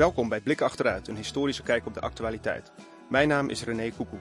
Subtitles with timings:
[0.00, 2.72] Welkom bij Blik Achteruit, een historische kijk op de actualiteit.
[3.08, 4.20] Mijn naam is René Koekoek.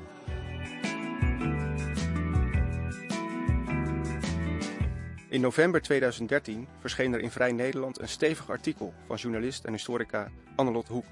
[5.29, 10.31] In november 2013 verscheen er in Vrij Nederland een stevig artikel van journalist en historica
[10.56, 11.06] Annelot Hoek.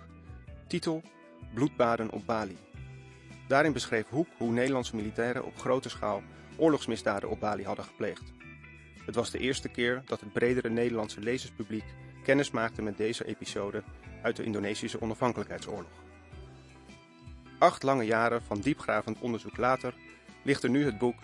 [0.68, 1.02] Titel
[1.54, 2.58] Bloedbaden op Bali.
[3.48, 6.22] Daarin beschreef Hoek hoe Nederlandse militairen op grote schaal
[6.58, 8.34] oorlogsmisdaden op Bali hadden gepleegd.
[9.06, 11.86] Het was de eerste keer dat het bredere Nederlandse lezerspubliek
[12.24, 13.84] kennis maakte met deze episode
[14.28, 15.92] uit de Indonesische onafhankelijkheidsoorlog.
[17.58, 19.94] Acht lange jaren van diepgravend onderzoek later
[20.44, 21.16] ligt er nu het boek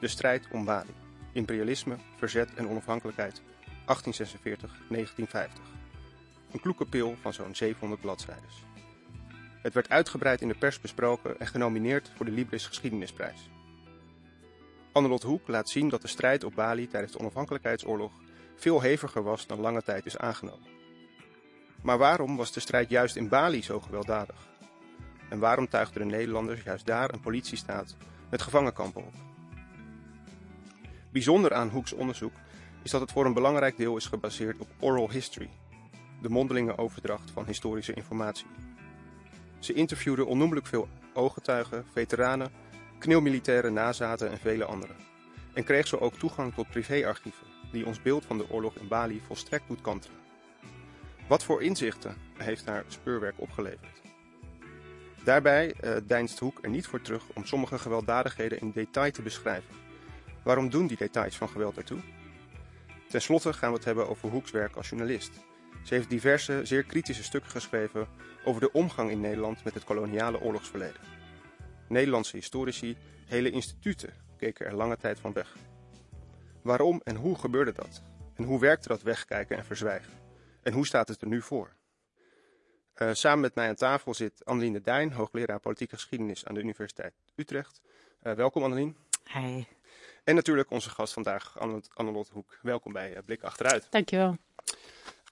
[0.00, 0.94] De strijd om Bali.
[1.32, 3.44] Imperialisme, verzet en onafhankelijkheid 1846-1950.
[6.52, 8.48] Een kloeke pil van zo'n 700 bladzijden.
[9.62, 13.50] Het werd uitgebreid in de pers besproken en genomineerd voor de Libris Geschiedenisprijs.
[14.92, 18.12] Annelot Hoek laat zien dat de strijd op Bali tijdens de onafhankelijkheidsoorlog
[18.54, 20.75] veel heviger was dan lange tijd is aangenomen.
[21.86, 24.48] Maar waarom was de strijd juist in Bali zo gewelddadig?
[25.28, 27.96] En waarom tuigden de Nederlanders juist daar een politiestaat
[28.30, 29.14] met gevangenkampen op?
[31.12, 32.32] Bijzonder aan Hoeks onderzoek
[32.82, 35.50] is dat het voor een belangrijk deel is gebaseerd op oral history,
[36.22, 38.46] de mondelinge overdracht van historische informatie.
[39.58, 42.52] Ze interviewde onnoemelijk veel ooggetuigen, veteranen,
[42.98, 44.96] kneelmilitairen, nazaten en vele anderen.
[45.52, 49.20] En kreeg zo ook toegang tot privéarchieven, die ons beeld van de oorlog in Bali
[49.26, 50.25] volstrekt doet kantelen.
[51.26, 54.00] Wat voor inzichten heeft haar speurwerk opgeleverd?
[55.24, 59.74] Daarbij uh, deinst Hoek er niet voor terug om sommige gewelddadigheden in detail te beschrijven.
[60.42, 61.98] Waarom doen die details van geweld ertoe?
[63.08, 65.30] Ten slotte gaan we het hebben over Hoeks werk als journalist.
[65.84, 68.08] Ze heeft diverse, zeer kritische stukken geschreven
[68.44, 71.00] over de omgang in Nederland met het koloniale oorlogsverleden.
[71.88, 72.96] Nederlandse historici,
[73.26, 75.56] hele instituten keken er lange tijd van weg.
[76.62, 78.02] Waarom en hoe gebeurde dat?
[78.34, 80.25] En hoe werkte dat wegkijken en verzwijgen?
[80.66, 81.76] En hoe staat het er nu voor?
[82.96, 86.60] Uh, samen met mij aan tafel zit Annelien de Dijn, hoogleraar politieke geschiedenis aan de
[86.60, 87.80] Universiteit Utrecht.
[88.22, 88.96] Uh, welkom Annelien.
[89.32, 89.64] Hi.
[90.24, 91.58] En natuurlijk onze gast vandaag,
[91.94, 92.58] Annelot Hoek.
[92.62, 93.86] Welkom bij uh, Blik Achteruit.
[93.90, 94.36] Dankjewel.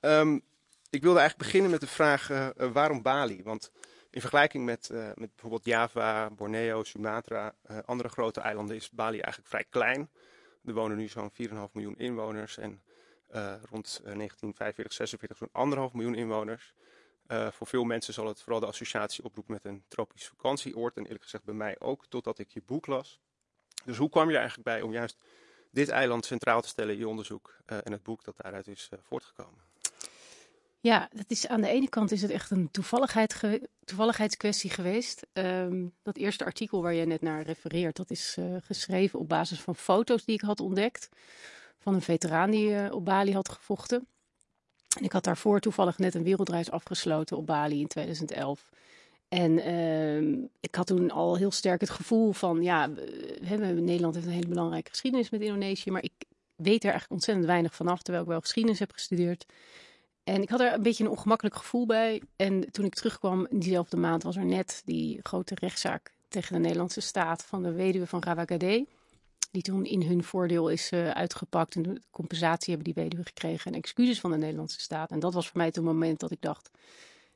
[0.01, 0.43] Um,
[0.91, 3.43] ik wilde eigenlijk beginnen met de vraag waarom Bali?
[3.43, 3.73] Want
[4.11, 9.65] in vergelijking met, met bijvoorbeeld Java, Borneo, Sumatra, andere grote eilanden is Bali eigenlijk vrij
[9.71, 10.11] klein.
[10.65, 12.83] Er wonen nu zo'n 4,5 miljoen inwoners en
[13.71, 16.75] rond 1945, 46 zo'n anderhalf miljoen inwoners.
[17.29, 20.97] Uh, voor veel mensen zal het vooral de associatie oproepen met een tropisch vakantieoord.
[20.97, 23.21] En eerlijk gezegd bij mij ook, totdat ik je boek las.
[23.85, 25.19] Dus hoe kwam je er eigenlijk bij om juist
[25.71, 29.63] dit eiland centraal te stellen in je onderzoek en het boek dat daaruit is voortgekomen?
[30.81, 33.41] Ja, dat is, aan de ene kant is het echt een toevalligheid
[33.85, 35.27] toevalligheidskwestie geweest.
[35.33, 39.77] Um, dat eerste artikel waar je net naar refereert, dat is geschreven op basis van
[39.77, 41.09] foto's die ik had ontdekt
[41.85, 44.07] van een veteraan die uh, op Bali had gevochten.
[44.99, 48.69] En ik had daarvoor toevallig net een wereldreis afgesloten op Bali in 2011.
[49.29, 52.87] En uh, ik had toen al heel sterk het gevoel van, ja,
[53.41, 56.13] Nederland heeft een hele belangrijke geschiedenis met Indonesië, maar ik
[56.55, 59.47] weet er eigenlijk ontzettend weinig vanaf, terwijl ik wel geschiedenis heb gestudeerd.
[60.25, 62.23] En ik had er een beetje een ongemakkelijk gevoel bij.
[62.37, 67.01] En toen ik terugkwam diezelfde maand was er net die grote rechtszaak tegen de Nederlandse
[67.01, 68.87] staat van de weduwe van Rawagade
[69.55, 71.75] die toen in hun voordeel is uh, uitgepakt.
[71.75, 75.11] En de compensatie hebben die weduwe gekregen en excuses van de Nederlandse staat.
[75.11, 76.71] En dat was voor mij het moment dat ik dacht,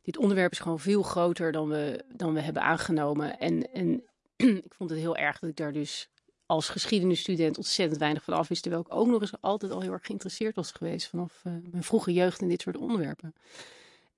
[0.03, 3.39] dit onderwerp is gewoon veel groter dan we, dan we hebben aangenomen.
[3.39, 4.03] En, en
[4.67, 6.09] ik vond het heel erg dat ik daar dus
[6.47, 8.62] als geschiedenisstudent ontzettend weinig van af wist.
[8.62, 11.83] Terwijl ik ook nog eens altijd al heel erg geïnteresseerd was geweest vanaf uh, mijn
[11.83, 13.35] vroege jeugd in dit soort onderwerpen.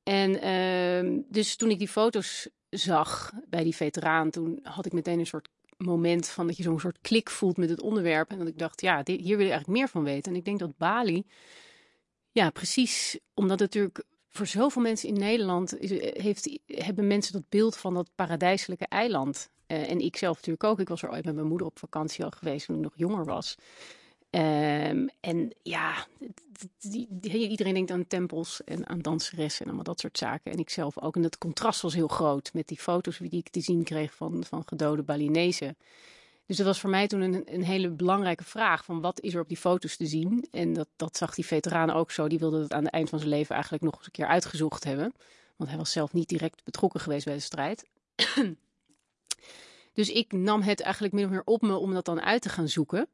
[0.03, 5.19] En uh, dus toen ik die foto's zag bij die veteraan, toen had ik meteen
[5.19, 5.49] een soort
[5.84, 8.30] moment van dat je zo'n soort klik voelt met het onderwerp.
[8.30, 10.32] En dat ik dacht, ja, dit, hier wil ik eigenlijk meer van weten.
[10.32, 11.24] En ik denk dat Bali,
[12.30, 15.74] ja, precies, omdat het natuurlijk voor zoveel mensen in Nederland
[16.12, 19.48] heeft, hebben mensen dat beeld van dat paradijselijke eiland.
[19.66, 20.80] Uh, en ik zelf natuurlijk ook.
[20.80, 23.24] Ik was er ooit met mijn moeder op vakantie al geweest toen ik nog jonger
[23.24, 23.56] was.
[24.30, 26.06] Um, en ja,
[27.32, 30.52] iedereen denkt aan tempels en aan danseressen en allemaal dat soort zaken.
[30.52, 31.16] En ik zelf ook.
[31.16, 34.44] En dat contrast was heel groot met die foto's die ik te zien kreeg van,
[34.44, 35.76] van gedode Balinezen.
[36.46, 39.40] Dus dat was voor mij toen een, een hele belangrijke vraag van wat is er
[39.40, 40.46] op die foto's te zien.
[40.50, 42.28] En dat, dat zag die veteraan ook zo.
[42.28, 44.84] Die wilde het aan het eind van zijn leven eigenlijk nog eens een keer uitgezocht
[44.84, 45.14] hebben.
[45.56, 47.87] Want hij was zelf niet direct betrokken geweest bij de strijd.
[49.99, 52.49] dus ik nam het eigenlijk min of meer op me om dat dan uit te
[52.49, 53.08] gaan zoeken.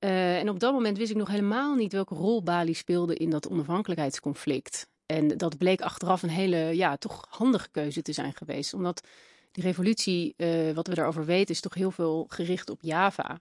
[0.00, 3.30] Uh, en op dat moment wist ik nog helemaal niet welke rol Bali speelde in
[3.30, 4.88] dat onafhankelijkheidsconflict.
[5.06, 8.74] En dat bleek achteraf een hele, ja, toch handige keuze te zijn geweest.
[8.74, 9.06] Omdat
[9.52, 13.40] die revolutie, uh, wat we daarover weten, is toch heel veel gericht op Java.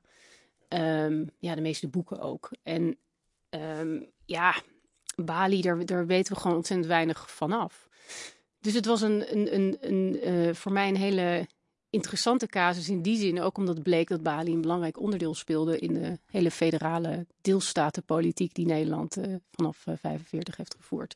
[0.69, 2.49] Um, ja, de meeste boeken ook.
[2.63, 2.97] En
[3.49, 4.55] um, ja,
[5.15, 7.87] Bali, daar, daar weten we gewoon ontzettend weinig vanaf.
[8.59, 11.47] Dus het was een, een, een, uh, voor mij een hele
[11.89, 13.41] interessante casus in die zin.
[13.41, 18.65] Ook omdat bleek dat Bali een belangrijk onderdeel speelde in de hele federale deelstatenpolitiek die
[18.65, 21.15] Nederland uh, vanaf 1945 heeft gevoerd.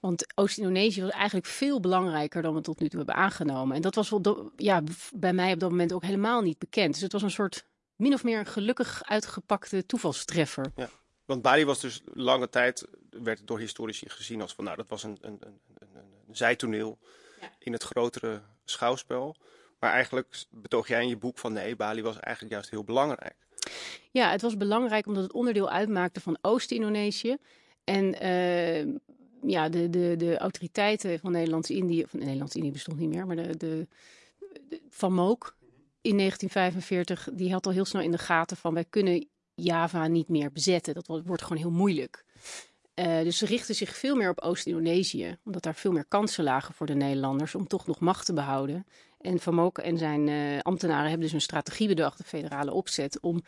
[0.00, 3.76] Want Oost-Indonesië was eigenlijk veel belangrijker dan we tot nu toe hebben aangenomen.
[3.76, 4.82] En dat was wel ja,
[5.14, 6.92] bij mij op dat moment ook helemaal niet bekend.
[6.92, 7.64] Dus het was een soort
[7.96, 10.72] min of meer een gelukkig uitgepakte toevalstreffer.
[10.76, 10.88] Ja,
[11.24, 15.02] want Bali was dus lange tijd, werd door historici gezien als van nou, dat was
[15.02, 15.88] een, een, een, een,
[16.28, 16.98] een zijtoneel
[17.40, 17.50] ja.
[17.58, 19.36] in het grotere schouwspel.
[19.78, 23.36] Maar eigenlijk betoog jij in je boek van nee, Bali was eigenlijk juist heel belangrijk.
[24.10, 27.36] Ja, het was belangrijk omdat het onderdeel uitmaakte van Oost-Indonesië.
[27.84, 28.94] En uh,
[29.42, 33.88] ja, de, de, de autoriteiten van Nederlands-Indië, van Nederlands-Indië bestond niet meer, maar de, de,
[34.90, 35.56] van Mook
[36.00, 40.28] in 1945, die had al heel snel in de gaten van wij kunnen Java niet
[40.28, 40.94] meer bezetten.
[40.94, 42.24] Dat wordt gewoon heel moeilijk.
[42.94, 46.74] Uh, dus ze richten zich veel meer op Oost-Indonesië, omdat daar veel meer kansen lagen
[46.74, 48.86] voor de Nederlanders om toch nog macht te behouden.
[49.24, 53.20] En Van Mook en zijn uh, ambtenaren hebben dus een strategie bedacht, de federale opzet,
[53.20, 53.42] om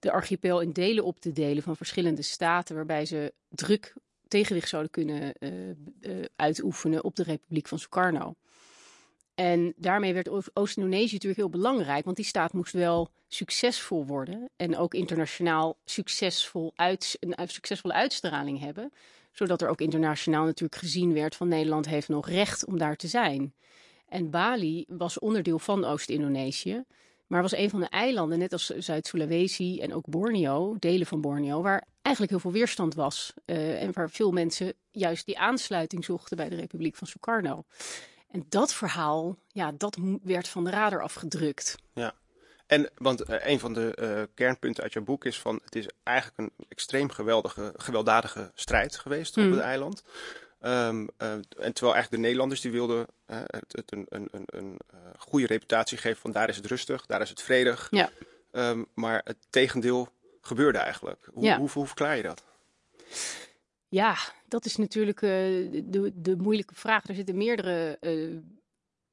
[0.00, 3.94] de archipel in delen op te delen van verschillende staten, waarbij ze druk
[4.28, 5.50] tegenwicht zouden kunnen uh,
[6.00, 8.34] uh, uitoefenen op de Republiek van Sukarno.
[9.34, 14.76] En daarmee werd Oost-Indonesië natuurlijk heel belangrijk, want die staat moest wel succesvol worden en
[14.76, 18.92] ook internationaal succesvol uit, een succesvolle uitstraling hebben,
[19.32, 23.08] zodat er ook internationaal natuurlijk gezien werd van Nederland heeft nog recht om daar te
[23.08, 23.54] zijn.
[24.14, 26.84] En Bali was onderdeel van Oost-Indonesië.
[27.26, 31.62] Maar was een van de eilanden, net als Zuid-Sulawesi en ook Borneo, delen van Borneo,
[31.62, 33.32] waar eigenlijk heel veel weerstand was.
[33.46, 37.64] Uh, en waar veel mensen juist die aansluiting zochten bij de Republiek van Sukarno.
[38.30, 41.76] En dat verhaal, ja, dat werd van de radar afgedrukt.
[41.94, 42.14] Ja,
[42.66, 45.88] en want uh, een van de uh, kernpunten uit jouw boek is van het is
[46.02, 49.46] eigenlijk een extreem geweldige, gewelddadige strijd geweest mm.
[49.46, 50.02] op het eiland.
[50.66, 54.44] Um, uh, en terwijl eigenlijk de Nederlanders die wilden uh, het, het, een, een, een,
[54.46, 57.88] een uh, goede reputatie geven van daar is het rustig, daar is het vredig.
[57.90, 58.10] Ja.
[58.52, 60.08] Um, maar het tegendeel
[60.40, 61.28] gebeurde eigenlijk.
[61.32, 61.58] Hoe, ja.
[61.58, 62.44] hoe, hoe verklaar je dat?
[63.88, 64.16] Ja,
[64.48, 67.08] dat is natuurlijk de, de moeilijke vraag.
[67.08, 67.98] Er zitten meerdere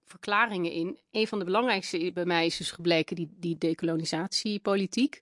[0.05, 0.99] verklaringen in.
[1.11, 5.19] Een van de belangrijkste bij mij is dus gebleken die, die decolonisatiepolitiek.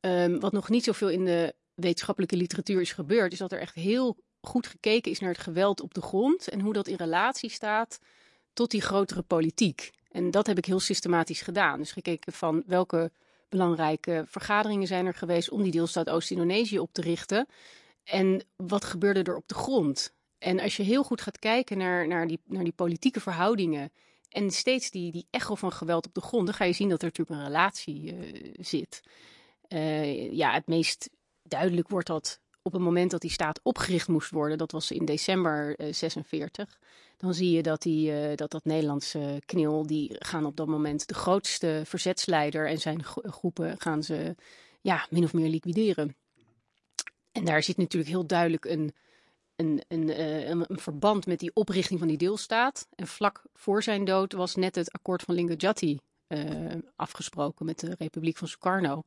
[0.00, 3.74] Um, wat nog niet zoveel in de wetenschappelijke literatuur is gebeurd, is dat er echt
[3.74, 7.50] heel goed gekeken is naar het geweld op de grond en hoe dat in relatie
[7.50, 7.98] staat
[8.52, 9.90] tot die grotere politiek.
[10.10, 11.78] En dat heb ik heel systematisch gedaan.
[11.78, 13.10] Dus gekeken van welke
[13.48, 17.46] belangrijke vergaderingen zijn er geweest om die deelstaat Oost-Indonesië op te richten.
[18.04, 20.14] En wat gebeurde er op de grond?
[20.38, 23.92] En als je heel goed gaat kijken naar, naar, die, naar die politieke verhoudingen
[24.28, 27.02] en steeds die, die echo van geweld op de grond, dan ga je zien dat
[27.02, 29.02] er natuurlijk een relatie uh, zit.
[29.68, 31.10] Uh, ja, het meest
[31.42, 35.04] duidelijk wordt dat op het moment dat die staat opgericht moest worden, dat was in
[35.04, 36.78] december uh, 46,
[37.16, 41.08] dan zie je dat, die, uh, dat dat Nederlandse knil, die gaan op dat moment
[41.08, 44.34] de grootste verzetsleider en zijn groepen gaan ze
[44.80, 46.16] ja, min of meer liquideren.
[47.32, 48.94] En daar zit natuurlijk heel duidelijk een,
[49.56, 52.88] een, een, uh, een, een, verband met die oprichting van die deelstaat.
[52.94, 55.98] En vlak voor zijn dood was net het akkoord van Linggadjati
[56.28, 59.02] uh, afgesproken met de Republiek van Sukarno.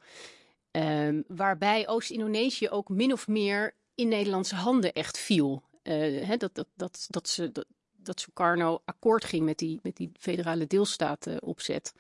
[0.80, 5.64] Um, waarbij Oost-Indonesië ook min of meer in Nederlandse handen echt viel.
[5.84, 7.66] Hè, dat, dat, dat, dat, ze, dat,
[7.96, 11.94] dat Sukarno akkoord ging met die, met die federale deelstaten opzet.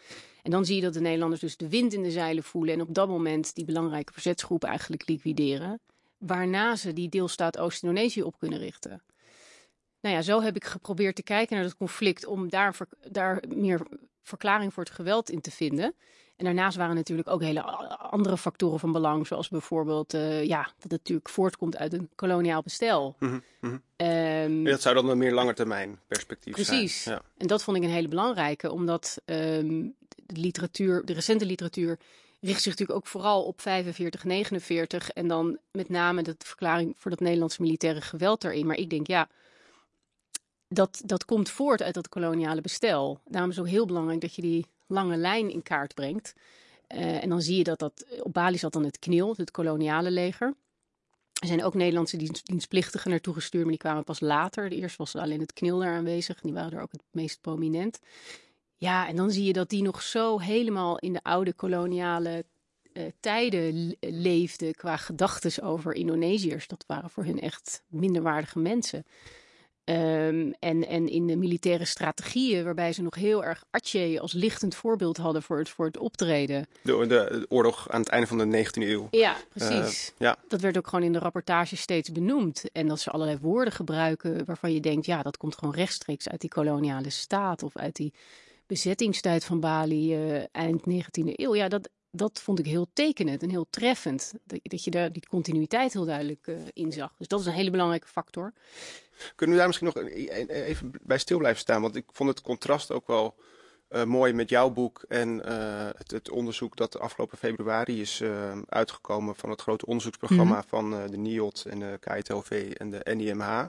[0.43, 2.81] En dan zie je dat de Nederlanders dus de wind in de zeilen voelen en
[2.81, 5.79] op dat moment die belangrijke verzetsgroep eigenlijk liquideren.
[6.17, 9.01] Waarna ze die deelstaat Oost-Indonesië op kunnen richten.
[10.01, 12.77] Nou ja, zo heb ik geprobeerd te kijken naar het conflict om daar,
[13.11, 13.87] daar meer
[14.21, 15.95] verklaring voor het geweld in te vinden.
[16.39, 17.61] En daarnaast waren natuurlijk ook hele
[17.97, 22.61] andere factoren van belang, zoals bijvoorbeeld uh, ja, dat het natuurlijk voortkomt uit een koloniaal
[22.61, 23.15] bestel.
[23.19, 23.81] Mm -hmm.
[23.97, 26.69] um, dat zou dan een meer langetermijn perspectief precies.
[26.69, 26.79] zijn.
[26.79, 27.03] Precies.
[27.03, 27.21] Ja.
[27.37, 31.99] En dat vond ik een hele belangrijke, omdat um, de literatuur, de recente literatuur,
[32.39, 37.11] richt zich natuurlijk ook vooral op 45, 49 en dan met name de verklaring voor
[37.11, 38.65] dat Nederlandse militaire geweld daarin.
[38.65, 39.29] Maar ik denk ja,
[40.67, 43.21] dat, dat komt voort uit dat koloniale bestel.
[43.25, 46.33] Daarom is het ook heel belangrijk dat je die lange lijn in kaart brengt.
[46.95, 50.11] Uh, en dan zie je dat dat op Bali zat dan het KNIL, het koloniale
[50.11, 50.53] leger.
[51.41, 54.69] Er zijn ook Nederlandse dienst, dienstplichtigen naartoe gestuurd, maar die kwamen pas later.
[54.69, 56.41] De eerste was alleen het KNIL daar aanwezig.
[56.41, 57.99] Die waren er ook het meest prominent.
[58.77, 62.45] Ja, en dan zie je dat die nog zo helemaal in de oude koloniale
[62.93, 66.67] uh, tijden leefden qua gedachten over Indonesiërs.
[66.67, 69.05] Dat waren voor hun echt minderwaardige mensen.
[69.89, 74.75] Ehm, en, en in de militaire strategieën, waarbij ze nog heel erg Atje als lichtend
[74.75, 76.67] voorbeeld hadden voor het, voor het optreden.
[76.81, 79.07] De, de, oorlog aan het einde van de 19e eeuw.
[79.11, 80.13] Ja, precies.
[80.17, 80.37] ja.
[80.47, 82.63] Dat werd ook gewoon in de rapportage steeds benoemd.
[82.71, 86.41] En dat ze allerlei woorden gebruiken waarvan je denkt, ja, dat komt gewoon rechtstreeks uit
[86.41, 88.13] die koloniale staat of uit die
[88.67, 91.55] bezettingstijd van Bali uh, eind 19e eeuw.
[91.55, 94.33] Ja, dat, dat vond ik heel tekenend en heel treffend.
[94.43, 97.13] Dat, dat je daar die continuïteit heel duidelijk uh, in zag.
[97.17, 98.53] Dus dat is een hele belangrijke factor.
[99.35, 100.09] Kunnen we daar misschien nog
[100.47, 101.81] even bij stil blijven staan?
[101.81, 103.35] Want ik vond het contrast ook wel
[103.89, 108.23] uh, mooi met jouw boek en uh, het, het, onderzoek dat afgelopen februari is
[108.65, 110.69] uitgekomen van het grote onderzoeksprogramma mm -hmm.
[110.69, 113.65] van de NIOT en de KITLV en de NIMH.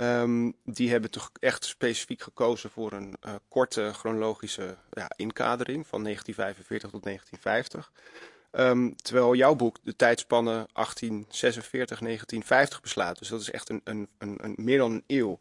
[0.00, 3.14] Um, die hebben toch echt specifiek gekozen voor een
[3.48, 7.92] korte chronologische ja, inkadering van 1945 tot 1950.
[8.52, 10.72] Um, terwijl jouw boek de tijdspannen 1846-1950
[12.82, 13.18] beslaat.
[13.18, 15.40] Dus dat is echt een, een, een, meer dan een eeuw.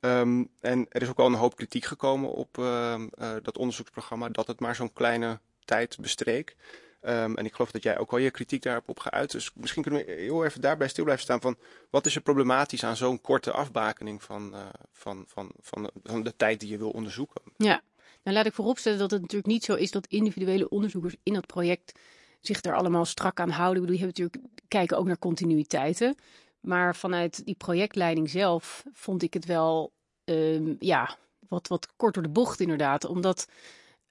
[0.00, 3.00] Um, en er is ook wel een hoop kritiek gekomen op uh,
[3.42, 6.56] dat onderzoeksprogramma, dat het maar zo'n kleine tijd bestreek.
[7.00, 9.30] Um, en ik geloof dat jij ook wel je kritiek daarop hebt geuit.
[9.30, 11.56] Dus misschien kunnen we heel even daarbij stil blijven staan van
[11.90, 16.36] wat is er problematisch aan zo'n korte afbakening van, uh, van, van, van, van, de
[16.36, 17.42] tijd die je wil onderzoeken?
[17.56, 17.82] Ja,
[18.22, 21.46] nou laat ik vooropstellen dat het natuurlijk niet zo is dat individuele onderzoekers in dat
[21.46, 21.98] project
[22.40, 23.82] zich er allemaal strak aan houden.
[23.82, 26.16] Ik bedoel, je hebt natuurlijk kijken ook naar continuïteiten.
[26.60, 29.92] Maar vanuit die projectleiding zelf vond ik het wel
[30.24, 31.16] um, ja,
[31.48, 33.04] wat, wat kort door de bocht inderdaad.
[33.04, 33.48] Omdat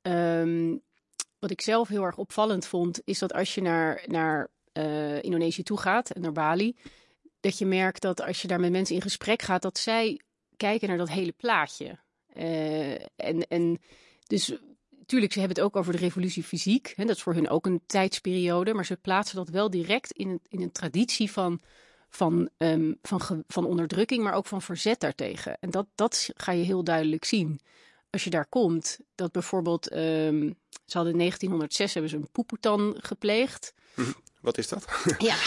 [0.01, 0.81] um,
[1.39, 5.63] wat ik zelf heel erg opvallend vond, is dat als je naar, naar uh, Indonesië
[5.63, 6.75] toe gaat en naar Bali,
[7.39, 10.21] dat je merkt dat als je daar met mensen in gesprek gaat, dat zij
[10.57, 11.99] kijken naar dat hele plaatje.
[12.33, 13.81] Uh, en, en
[14.23, 14.53] dus
[15.05, 16.93] Tuurlijk, ze hebben het ook over de revolutie fysiek.
[16.95, 18.73] Hè, dat is voor hun ook een tijdsperiode.
[18.73, 21.61] Maar ze plaatsen dat wel direct in een, in een traditie van
[22.09, 25.57] van, um, van, van onderdrukking, maar ook van verzet daartegen.
[25.59, 27.59] En dat, dat ga je heel duidelijk zien.
[28.09, 30.55] Als je daar komt, dat bijvoorbeeld, um,
[30.87, 33.73] ze hadden in 1906 hebben ze een poepoetan gepleegd.
[33.95, 34.11] Mhm.
[34.41, 34.85] Wat is dat?
[35.17, 35.37] Ja,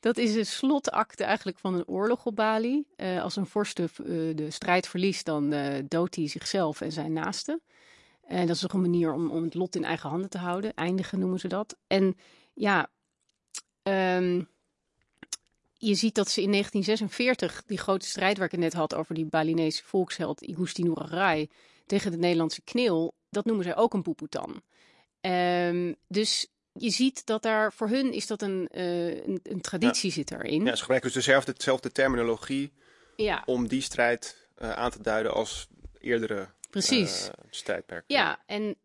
[0.00, 2.84] dat is een slotakte eigenlijk van een oorlog op Bali.
[2.96, 6.92] Uh, als een vorst de, uh, de, strijd verliest, dan uh, doodt hij zichzelf en
[6.92, 7.60] zijn naasten.
[8.26, 10.74] En dat is ook een manier om, om het lot in eigen handen te houden.
[10.74, 11.76] Eindigen noemen ze dat.
[11.86, 12.16] En
[12.52, 12.90] ja,
[13.82, 14.48] um,
[15.72, 19.14] je ziet dat ze in 1946 die grote strijd waar ik het net had over
[19.14, 21.50] die Balinese volksheld Igusti Rai
[21.86, 24.62] tegen de Nederlandse kneel, dat noemen zij ook een poepoetan.
[25.20, 30.08] Um, dus je ziet dat daar voor hun is dat een, uh, een, een, traditie
[30.08, 30.14] ja.
[30.14, 30.64] zit erin.
[30.64, 32.72] Ja, ze gebruiken dus dezelfde, dezelfde terminologie
[33.16, 33.42] ja.
[33.46, 37.26] om die strijd uh, aan te duiden als eerdere Precies.
[37.26, 38.14] Uh, strijdperken.
[38.14, 38.76] Ja, en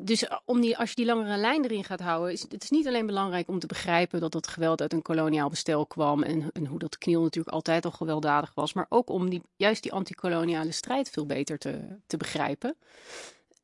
[0.00, 2.70] dus eh, om die, als je die langere lijn erin gaat houden, is het is
[2.70, 6.50] niet alleen belangrijk om te begrijpen dat dat geweld uit een koloniaal bestel kwam en,
[6.52, 9.92] en hoe dat kniel natuurlijk altijd al gewelddadig was, maar ook om die, juist die
[9.92, 12.76] antikoloniale strijd veel beter te, te begrijpen.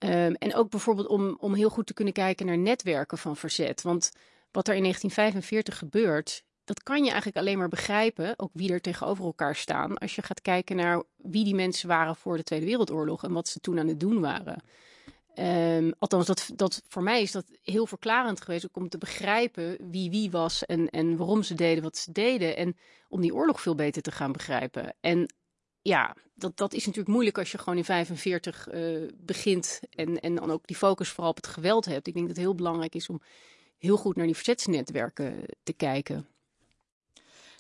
[0.05, 3.83] Um, en ook bijvoorbeeld om, om heel goed te kunnen kijken naar netwerken van verzet.
[3.83, 4.13] Want
[4.51, 8.81] wat er in 1945 gebeurt, dat kan je eigenlijk alleen maar begrijpen, ook wie er
[8.81, 12.67] tegenover elkaar staan, als je gaat kijken naar wie die mensen waren voor de Tweede
[12.67, 14.63] Wereldoorlog en wat ze toen aan het doen waren.
[15.39, 20.11] Um, althans, dat, dat, voor mij is dat heel verklarend geweest om te begrijpen wie
[20.11, 22.57] wie was en, en waarom ze deden wat ze deden.
[22.57, 22.77] En
[23.09, 24.95] om die oorlog veel beter te gaan begrijpen.
[25.01, 25.35] En
[25.85, 30.35] ja, dat, dat is natuurlijk moeilijk als je gewoon in 45 uh, begint en, en
[30.35, 32.07] dan ook die focus vooral op het geweld hebt.
[32.07, 33.23] Ik denk dat het heel belangrijk is om
[33.79, 36.27] heel goed naar die verzetsnetwerken te kijken.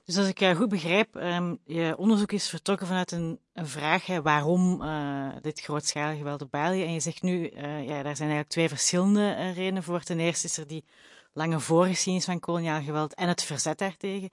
[0.04, 4.06] Dus als ik jou goed begrijp, um, je onderzoek is vertrokken vanuit een, een vraag,
[4.06, 6.82] hè, waarom uh, dit grootschalige geweld op Bali?
[6.82, 10.02] En je zegt nu, ja, daar zijn eigenlijk twee verschillende redenen voor.
[10.02, 10.84] Ten eerste is er die
[11.32, 14.30] lange voorgeschiedenis van koloniaal geweld en het verzet daartegen.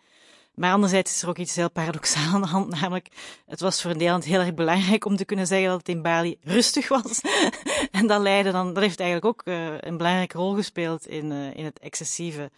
[0.55, 3.07] Maar anderzijds is er ook iets heel paradoxaal aan de hand, namelijk
[3.45, 6.37] het was voor Nederland heel erg belangrijk om te kunnen zeggen dat het in Bali
[6.41, 7.21] rustig was.
[7.91, 9.55] en dat leidde dan, dat heeft eigenlijk ook
[9.85, 12.51] een belangrijke rol gespeeld in, in het excessieve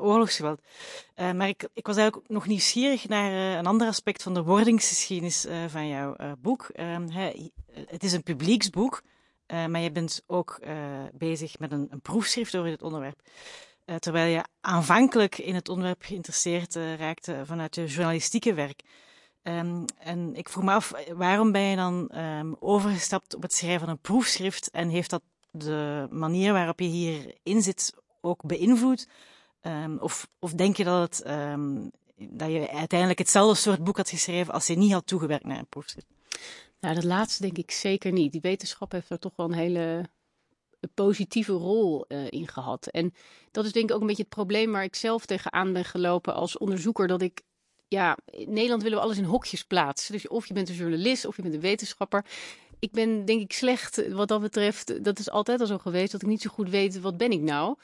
[0.00, 0.60] oorlogsgeweld.
[1.16, 5.46] Uh, maar ik, ik, was eigenlijk nog nieuwsgierig naar een ander aspect van de wordingsgeschiedenis
[5.68, 6.68] van jouw boek.
[6.72, 7.08] Ehm,
[7.86, 9.02] het is een publieksboek,
[9.46, 10.60] maar je bent ook
[11.12, 13.20] bezig met een, een, proefschrift over dit onderwerp.
[13.98, 18.82] Terwijl je aanvankelijk in het onderwerp geïnteresseerd raakte vanuit je journalistieke werk.
[19.42, 23.80] Um, en ik vroeg me af, waarom ben je dan um, overgestapt op het schrijven
[23.80, 29.08] van een proefschrift en heeft dat de manier waarop je hierin zit ook beïnvloed?
[29.62, 31.24] Um, of, of denk je dat, het,
[32.16, 35.66] dat je uiteindelijk hetzelfde soort boek had geschreven als je niet had toegewerkt naar een
[35.66, 36.06] proefschrift?
[36.80, 38.32] Nou, dat laatste denk ik zeker niet.
[38.32, 40.08] Die wetenschap heeft er toch wel een hele
[40.94, 42.86] positieve rol uh, in gehad.
[42.86, 43.14] En
[43.50, 46.34] dat is denk ik ook een beetje het probleem waar ik zelf tegenaan ben gelopen
[46.34, 47.06] als onderzoeker.
[47.06, 47.42] Dat ik
[47.88, 50.12] ja, in Nederland willen we alles in hokjes plaatsen.
[50.12, 52.24] Dus of je bent een journalist of je bent een wetenschapper.
[52.78, 55.04] Ik ben denk ik slecht wat dat betreft.
[55.04, 57.40] Dat is altijd al zo geweest dat ik niet zo goed weet wat ben ik
[57.40, 57.76] nou.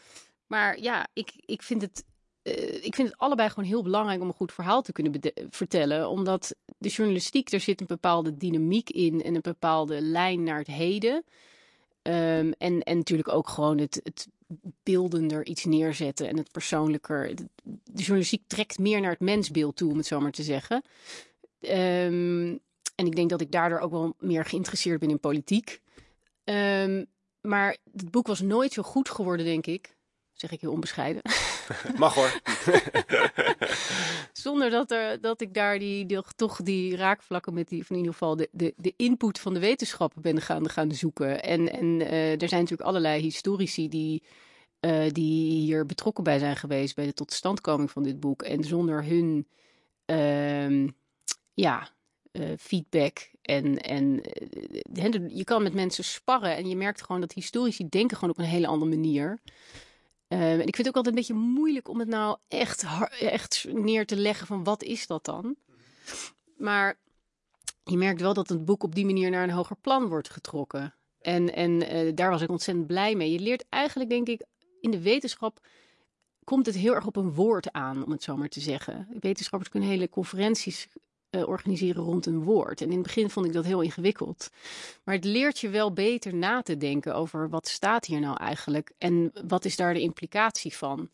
[0.46, 2.04] Maar ja, ik, ik vind het
[2.48, 6.08] eh, ik vind het allebei gewoon heel belangrijk om een goed verhaal te kunnen vertellen.
[6.08, 10.66] Omdat de journalistiek, er zit een bepaalde dynamiek in en een bepaalde lijn naar het
[10.66, 11.24] heden.
[12.08, 14.28] Ehm, en, en natuurlijk ook gewoon het, het
[14.82, 17.34] beeldender iets neerzetten en het persoonlijker.
[17.34, 17.46] De,
[17.94, 20.82] journalistiek trekt meer naar het mensbeeld toe, om het zo maar te zeggen.
[21.60, 22.56] Ehm,
[22.94, 25.80] en ik denk dat ik daardoor ook wel meer geïnteresseerd ben in politiek.
[26.44, 27.06] Um,
[27.40, 29.96] maar het boek was nooit zo goed geworden, denk ik,
[30.32, 31.22] Zeg ik heel onbescheiden.
[31.98, 32.40] Mag hoor.
[34.32, 38.18] Zonder dat, er, dat ik daar die, toch die raakvlakken met die, van in ieder
[38.18, 41.42] geval de, de, de input van de wetenschappen ben gaan, gaan zoeken.
[41.42, 44.22] En, en uh, er zijn natuurlijk allerlei historici die,
[44.80, 48.42] uh, die hier betrokken bij zijn geweest bij de totstandkoming van dit boek.
[48.42, 49.46] En zonder hun
[50.06, 50.88] uh,
[51.54, 51.88] ja,
[52.32, 54.22] uh, feedback en, en
[55.28, 58.50] je kan met mensen sparren en je merkt gewoon dat historici denken gewoon op een
[58.50, 59.40] hele andere manier.
[60.28, 62.84] Um, en ik vind het ook altijd een beetje moeilijk om het nou echt,
[63.20, 65.56] echt neer te leggen van wat is dat dan.
[66.56, 66.98] Maar
[67.84, 70.94] je merkt wel dat het boek op die manier naar een hoger plan wordt getrokken.
[71.20, 73.32] En, en uh, daar was ik ontzettend blij mee.
[73.32, 74.44] Je leert eigenlijk, denk ik,
[74.80, 75.66] in de wetenschap
[76.44, 79.08] komt het heel erg op een woord aan, om het zo maar te zeggen.
[79.20, 80.88] Wetenschappers kunnen hele conferenties
[81.30, 82.80] uh, organiseren rond een woord.
[82.80, 84.50] En in het begin vond ik dat heel ingewikkeld.
[85.04, 88.92] Maar het leert je wel beter na te denken over wat staat hier nou eigenlijk
[88.98, 91.08] en wat is daar de implicatie van.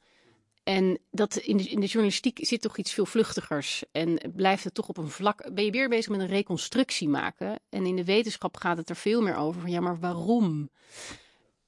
[0.64, 4.74] En dat in de, in de journalistiek zit toch iets veel vluchtigers en blijft het
[4.74, 5.54] toch op een vlak.
[5.54, 7.60] Ben je weer bezig met een reconstructie maken?
[7.68, 10.70] En in de wetenschap gaat het er veel meer over van ja, maar waarom?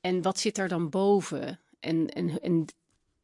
[0.00, 1.60] En wat zit er dan boven?
[1.80, 2.64] En, en, en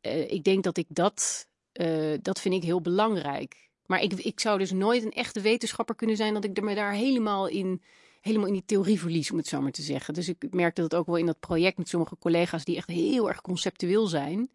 [0.02, 3.70] uh, ik denk dat ik dat, uh, dat vind ik heel belangrijk.
[3.86, 6.92] Maar ik, ik zou dus nooit een echte wetenschapper kunnen zijn dat ik me daar
[6.92, 7.82] helemaal in,
[8.20, 10.14] helemaal in die theorie verlies, om het zo maar te zeggen.
[10.14, 13.28] Dus ik merk dat ook wel in dat project met sommige collega's die echt heel
[13.28, 14.50] erg conceptueel zijn.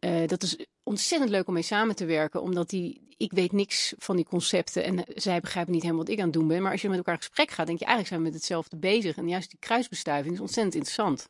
[0.00, 3.94] Uh, dat is ontzettend leuk om mee samen te werken, omdat die, ik weet niks
[3.98, 6.62] van die concepten en zij begrijpen niet helemaal wat ik aan het doen ben.
[6.62, 8.76] Maar als je met elkaar in gesprek gaat, denk je eigenlijk zijn we met hetzelfde
[8.76, 9.16] bezig.
[9.16, 11.28] En juist die kruisbestuiving is ontzettend interessant.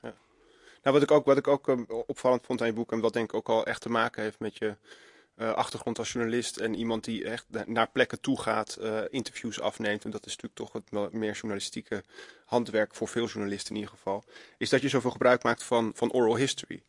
[0.82, 3.12] Nou, wat ik ook, wat ik ook um, opvallend vond aan je boek, en wat
[3.12, 4.76] denk ik ook al echt te maken heeft met je
[5.38, 10.04] uh, achtergrond als journalist en iemand die echt naar plekken toe gaat, uh, interviews afneemt.
[10.04, 12.04] En dat is natuurlijk toch het meer journalistieke
[12.44, 14.24] handwerk voor veel journalisten in ieder geval.
[14.56, 16.82] Is dat je zoveel gebruik maakt van, van oral history.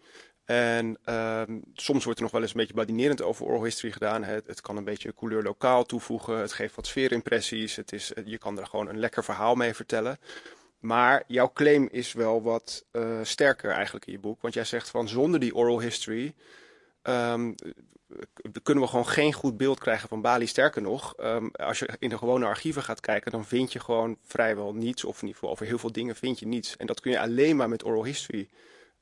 [0.45, 1.41] En uh,
[1.73, 4.23] soms wordt er nog wel eens een beetje badinerend over oral history gedaan.
[4.23, 6.37] Het, het, kan een beetje couleur lokaal toevoegen.
[6.37, 7.75] Het geeft wat sfeerimpressies.
[7.75, 10.19] Het is, je kan er gewoon een lekker verhaal mee vertellen.
[10.79, 12.85] Maar jouw claim is wel wat
[13.23, 14.41] sterker eigenlijk in je boek.
[14.41, 16.33] Want jij zegt van zonder die oral history
[17.03, 17.55] um,
[18.63, 20.47] kunnen we gewoon geen goed beeld krijgen van Bali.
[20.47, 24.17] Sterker nog, um, als je in de gewone archieven gaat kijken, dan vind je gewoon
[24.25, 25.03] vrijwel niets.
[25.03, 26.77] Of in ieder geval over heel veel dingen vind je niets.
[26.77, 28.49] En dat kun je alleen maar met oral history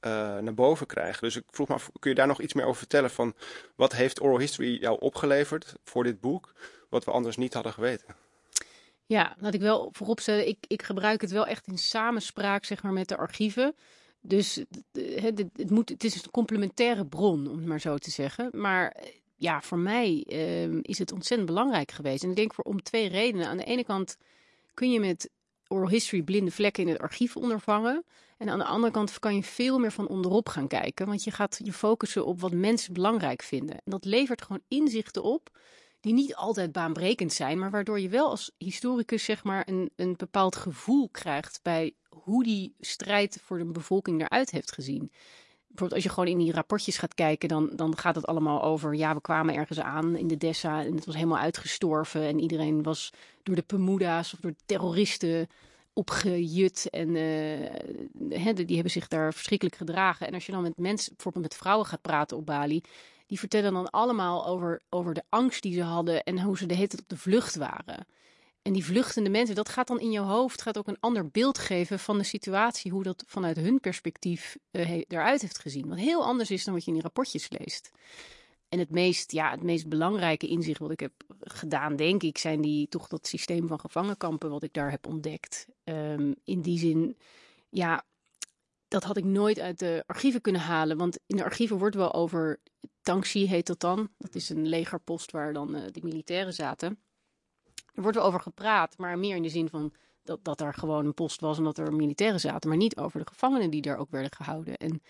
[0.01, 1.21] uh, naar boven krijgen.
[1.21, 3.33] Dus ik vroeg me af, kun je daar nog iets meer over vertellen van
[3.75, 6.53] wat heeft oral history jou opgeleverd voor dit boek,
[6.89, 8.15] wat we anders niet hadden geweten?
[9.05, 12.93] Ja, laat ik wel vooropstellen, ik, ik gebruik het wel echt in samenspraak zeg maar,
[12.93, 13.75] met de archieven.
[14.27, 14.55] Dus
[14.91, 18.49] het, het, moet, het is een complementaire bron, om het maar zo te zeggen.
[18.51, 22.23] Maar eh, ja, voor mij uh, is het ontzettend belangrijk geweest.
[22.23, 23.47] En ik denk voor om twee redenen.
[23.47, 24.17] Aan de ene kant
[24.73, 25.29] kun je met
[25.67, 28.03] oral history blinde vlekken in het archief ondervangen.
[28.37, 31.05] En aan de andere kant kan je veel meer van onderop gaan kijken.
[31.05, 33.75] Want je gaat je focussen op wat mensen belangrijk vinden.
[33.75, 35.49] En dat levert gewoon inzichten op
[35.99, 40.13] die niet altijd baanbrekend zijn, maar waardoor je wel als historicus zeg maar een, een
[40.17, 41.93] bepaald gevoel krijgt bij
[42.27, 45.11] hoe die strijd voor de bevolking eruit heeft gezien.
[45.67, 48.95] Bijvoorbeeld als je gewoon in die rapportjes gaat kijken, dan, dan gaat het allemaal over,
[48.95, 52.83] ja, we kwamen ergens aan in de Dessa en het was helemaal uitgestorven en iedereen
[52.83, 53.13] was
[53.43, 55.47] door de Pemuda's of door terroristen
[55.93, 60.27] opgejut en uh, die hebben zich daar verschrikkelijk gedragen.
[60.27, 62.81] En als je dan met mensen, bijvoorbeeld met vrouwen gaat praten op Bali,
[63.27, 66.73] die vertellen dan allemaal over, over de angst die ze hadden en hoe ze de
[66.73, 68.05] hele tijd op de vlucht waren.
[68.67, 71.57] En die vluchtende mensen, dat gaat dan in je hoofd, gaat ook een ander beeld
[71.57, 75.87] geven van de situatie, hoe dat vanuit hun perspectief uh, eruit heeft gezien.
[75.87, 77.91] Wat heel anders is dan wat je in die rapportjes leest.
[78.69, 82.61] En het meest, ja, het meest belangrijke inzicht wat ik heb gedaan, denk ik, zijn
[82.61, 85.67] die toch dat systeem van gevangenkampen wat ik daar heb ontdekt.
[85.83, 87.17] Um, in die zin,
[87.69, 88.05] ja,
[88.87, 90.97] dat had ik nooit uit de archieven kunnen halen.
[90.97, 92.59] Want in de archieven wordt wel over,
[93.01, 94.09] Tangxi heet dat dan.
[94.17, 97.01] Dat is een legerpost waar dan uh, de militairen zaten.
[97.97, 101.05] Er wordt wel over gepraat, maar meer in de zin van dat, dat er gewoon
[101.05, 102.69] een post was en dat er militairen zaten.
[102.69, 104.77] Maar niet over de gevangenen die daar ook werden gehouden.
[104.77, 105.01] En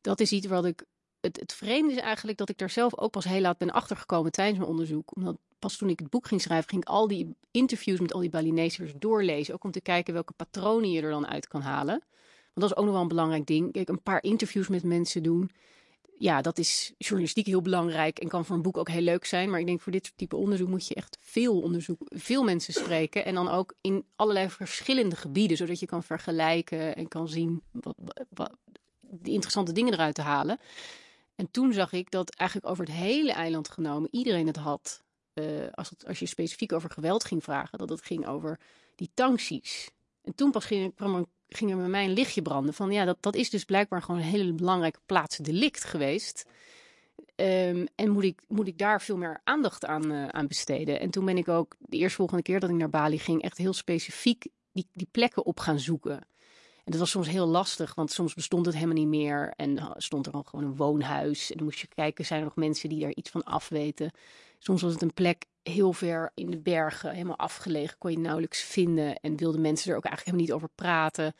[0.00, 0.84] dat is iets wat ik
[1.20, 4.32] het, het vreemde is eigenlijk dat ik daar zelf ook pas heel laat ben achtergekomen
[4.32, 5.16] tijdens mijn onderzoek.
[5.16, 8.20] Omdat pas toen ik het boek ging schrijven, ging ik al die interviews met al
[8.20, 9.54] die Balinesers doorlezen.
[9.54, 12.02] Ook om te kijken welke patronen je er dan uit kan halen.
[12.54, 13.72] Want dat is ook nog wel een belangrijk ding.
[13.72, 15.50] Kijk, een paar interviews met mensen doen.
[16.20, 19.50] Ja, dat is journalistiek heel belangrijk en kan voor een boek ook heel leuk zijn.
[19.50, 23.24] Maar ik denk voor dit type onderzoek moet je echt veel onderzoek, veel mensen spreken.
[23.24, 27.62] En dan ook in allerlei verschillende gebieden, zodat je kan vergelijken en kan zien
[28.30, 28.52] wat,
[29.00, 30.58] de interessante dingen eruit te halen.
[31.34, 35.02] En toen zag ik dat eigenlijk over het hele eiland genomen iedereen het had.
[35.34, 38.60] Uh, als, als je specifiek over geweld ging vragen, dat het ging over
[38.94, 39.90] die tankties.
[40.22, 43.16] En toen pas ging, kwam ging er bij mij een lichtje branden van ja, dat,
[43.20, 46.44] dat is dus blijkbaar gewoon een hele belangrijke plaatsdelict geweest.
[47.36, 51.00] Um, en moet ik, moet ik daar veel meer aandacht aan, uh, aan besteden.
[51.00, 53.72] En toen ben ik ook de eerstvolgende keer dat ik naar Bali ging, echt heel
[53.72, 56.26] specifiek die, die plekken op gaan zoeken.
[56.84, 59.52] En dat was soms heel lastig, want soms bestond het helemaal niet meer.
[59.56, 61.50] En stond er gewoon een woonhuis.
[61.50, 64.10] En dan moest je kijken, zijn er nog mensen die daar iets van afweten.
[64.58, 68.60] Soms was het een plek heel ver in de bergen, helemaal afgelegen, kon je nauwelijks
[68.60, 69.16] vinden.
[69.20, 71.34] En wilden mensen er ook eigenlijk helemaal niet over praten.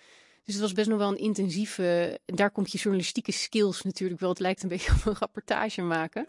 [0.44, 2.20] Dus het was best nog wel een intensieve.
[2.24, 4.28] Daar komt je journalistieke skills natuurlijk wel.
[4.28, 6.26] Het lijkt een beetje op een rapportage maken.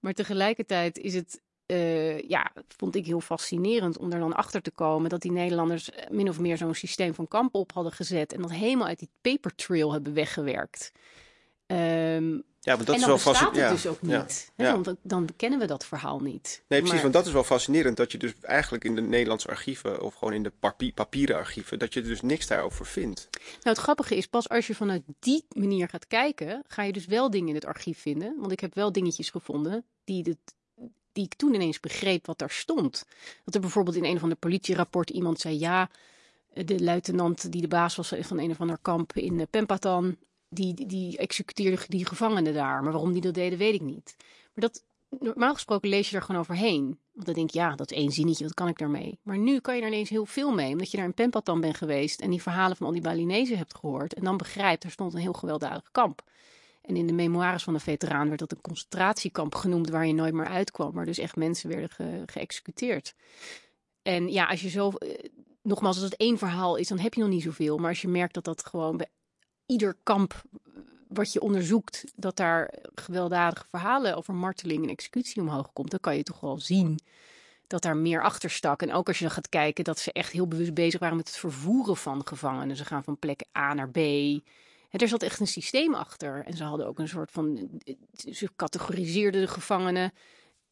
[0.00, 4.70] Maar tegelijkertijd is het uh, ja, vond ik heel fascinerend om er dan achter te
[4.70, 8.32] komen dat die Nederlanders eh, min of meer zo'n systeem van kampen op hadden gezet
[8.32, 10.92] en dat helemaal uit die paper trail hebben weggewerkt.
[11.72, 14.52] Um, ja, want dat en dan is wel bestaat het dus ook niet.
[14.56, 16.64] Ja, Dan, dan kennen we dat verhaal niet.
[16.68, 20.02] Nee, precies, want dat is wel fascinerend dat je dus eigenlijk in de Nederlandse archieven
[20.02, 20.52] of gewoon in de
[20.94, 23.28] papieren archieven, dat je dus niks daarover vindt.
[23.32, 27.06] Nou, het grappige is, pas als je vanuit die manier gaat kijken, ga je dus
[27.06, 28.34] wel dingen in het archief vinden.
[28.38, 30.54] Want ik heb wel dingetjes gevonden die het
[31.12, 33.04] die ik toen ineens begreep wat daar stond.
[33.44, 35.90] Dat er bijvoorbeeld in een van de politierapport iemand zei: ja,
[36.52, 40.16] de luitenant die de baas was van een of ander kamp in eh, Pempatan,
[40.52, 42.82] die, die executeerde die gevangenen daar.
[42.82, 44.16] Maar waarom die dat deden, weet ik niet.
[44.54, 44.84] Maar dat,
[45.20, 46.98] normaal gesproken lees je er gewoon overheen.
[47.12, 49.18] Want dan denk je, ja, dat is één zinnetje, wat kan ik daarmee?
[49.22, 51.76] Maar nu kan je er ineens heel veel mee, omdat je daar in Pempatan bent
[51.76, 54.14] geweest en die verhalen van al die Balinezen hebt gehoord.
[54.14, 56.22] En dan begrijpt, er stond een heel gewelddadig kamp.
[56.82, 60.34] En in de memoires van de veteraan werd dat een concentratiekamp genoemd waar je nooit
[60.34, 60.92] meer uitkwam.
[60.92, 63.14] Waar dus echt mensen werden ge geëxecuteerd.
[64.02, 65.28] En ja, als je zo, eh,
[65.62, 67.78] nogmaals, als het één verhaal is, dan heb je nog niet zoveel.
[67.78, 69.08] Maar als je merkt dat dat gewoon bij
[69.66, 70.42] ieder kamp
[71.08, 76.16] wat je onderzoekt, dat daar gewelddadige verhalen over marteling en executie omhoog komt, dan kan
[76.16, 76.98] je toch wel zien
[77.66, 78.82] dat daar meer achter stak.
[78.82, 81.28] En ook als je dan gaat kijken dat ze echt heel bewust bezig waren met
[81.28, 82.76] het vervoeren van gevangenen.
[82.76, 83.98] Ze gaan van plek A naar B
[85.00, 86.44] er zat echt een systeem achter.
[86.44, 87.70] En ze hadden ook een soort van.
[88.32, 90.12] Ze categoriseerden de gevangenen.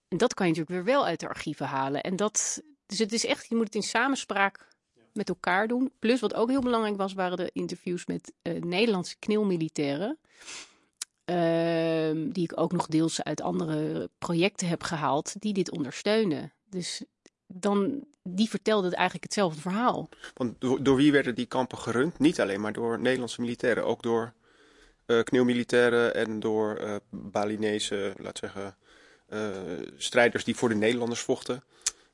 [0.08, 2.02] En dat kan je natuurlijk weer wel uit de archieven halen.
[2.02, 2.62] En dat.
[2.86, 4.68] Dus het is echt, je moet het in samenspraak
[5.20, 5.92] met elkaar doen.
[5.98, 10.18] Plus, wat ook heel belangrijk was, waren de interviews met uh, Nederlandse kneelmilitairen.
[11.30, 16.52] Uh, die ik ook nog deels uit andere projecten heb gehaald, die dit ondersteunen.
[16.68, 17.04] Dus
[17.46, 20.08] dan die vertelde het eigenlijk hetzelfde verhaal.
[20.34, 22.18] Want door, door, wie werden die kampen gerund?
[22.18, 24.32] Niet alleen maar door Nederlandse militairen, ook door
[25.06, 28.76] uh, kneelmilitairen en door uh, Balinese, laat zeggen,
[29.28, 29.48] uh,
[29.96, 31.64] strijders die voor de Nederlanders vochten.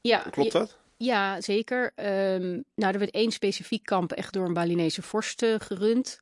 [0.01, 0.79] Ja, Klopt dat?
[0.97, 1.93] Ja, zeker.
[2.35, 6.21] Um, nou, er werd één specifiek kamp echt door een Balinese vorst gerund.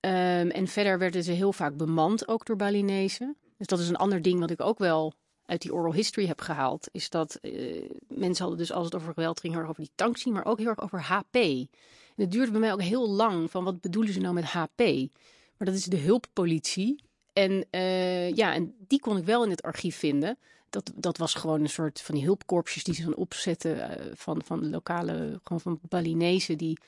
[0.00, 3.36] Um, en verder werden ze heel vaak bemand, ook door Balinezen.
[3.56, 5.12] Dus dat is een ander ding wat ik ook wel
[5.46, 9.12] uit die oral history heb gehaald, is dat uh, mensen hadden dus als het over
[9.12, 11.34] geweld ging, heel erg over die tankzien, maar ook heel erg over HP.
[11.34, 11.68] En
[12.22, 14.78] het duurde bij mij ook heel lang van wat bedoelen ze nou met HP?
[15.56, 17.02] Maar dat is de hulppolitie.
[17.32, 20.38] En uh, ja, en die kon ik wel in het archief vinden.
[20.70, 24.42] Dat, dat was gewoon een soort van die hulpkorpsjes die ze dan opzetten uh, van,
[24.44, 26.78] van lokale, gewoon van Balinezen die,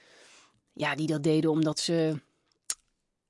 [0.73, 2.21] ja, die dat deden omdat ze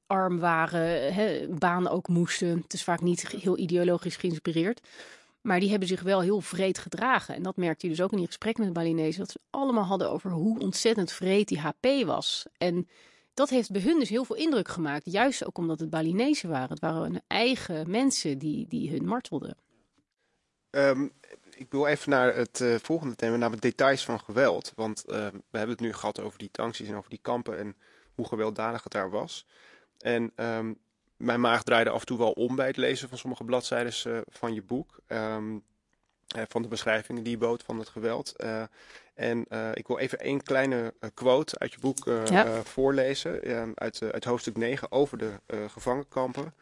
[0.07, 2.49] arm waren, hè, baan ook moesten.
[2.49, 4.81] Het is vaak niet heel ideologisch geïnspireerd.
[5.41, 7.35] Maar die hebben zich wel heel vreed gedragen.
[7.35, 9.21] En dat merkte je dus ook in die gesprekken met de Balinezen.
[9.21, 12.47] Dat ze allemaal hadden over hoe ontzettend vreed die HP was.
[12.59, 12.89] En
[13.35, 15.13] dat heeft bij hun dus heel veel indruk gemaakt.
[15.13, 16.69] Juist ook omdat het Balinezen waren.
[16.69, 19.57] Het waren hun eigen mensen die, die hun martelden.
[20.71, 21.13] Um,
[21.59, 24.73] ik wil even naar het uh, volgende thema, namelijk details van geweld.
[24.75, 25.15] Want uh,
[25.51, 27.77] we hebben het nu gehad over die tankjes en over die kampen en
[28.15, 29.47] hoe gewelddadig het daar was.
[29.99, 30.79] En um,
[31.17, 34.19] mijn maag draaide af en toe wel om bij het lezen van sommige bladzijden uh,
[34.27, 35.01] van je boek.
[35.07, 35.65] Um,
[36.37, 38.37] uh, van de beschrijvingen die je bood van het geweld.
[39.15, 42.63] En ik wil even één kleine quote uit je boek ja.
[42.63, 43.41] voorlezen.
[43.75, 45.33] Uit, uit hoofdstuk 9 over de
[45.69, 46.55] gevangenkampen.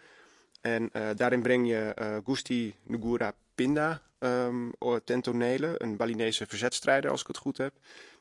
[0.60, 4.72] En daarin breng je Gusti Ngura Pinda um,
[5.04, 7.72] ten tonele, een Balinese verzetstrijder als ik het goed heb.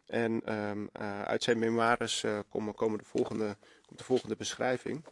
[0.06, 0.90] En um,
[1.24, 5.04] uit zijn memoires komen, komen de volgende, komt de volgende beschrijving.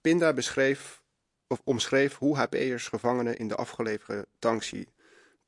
[0.00, 1.02] Pinda beschreef,
[1.46, 4.86] of omschreef hoe HP'ers gevangenen in de afgeleverde Tangsi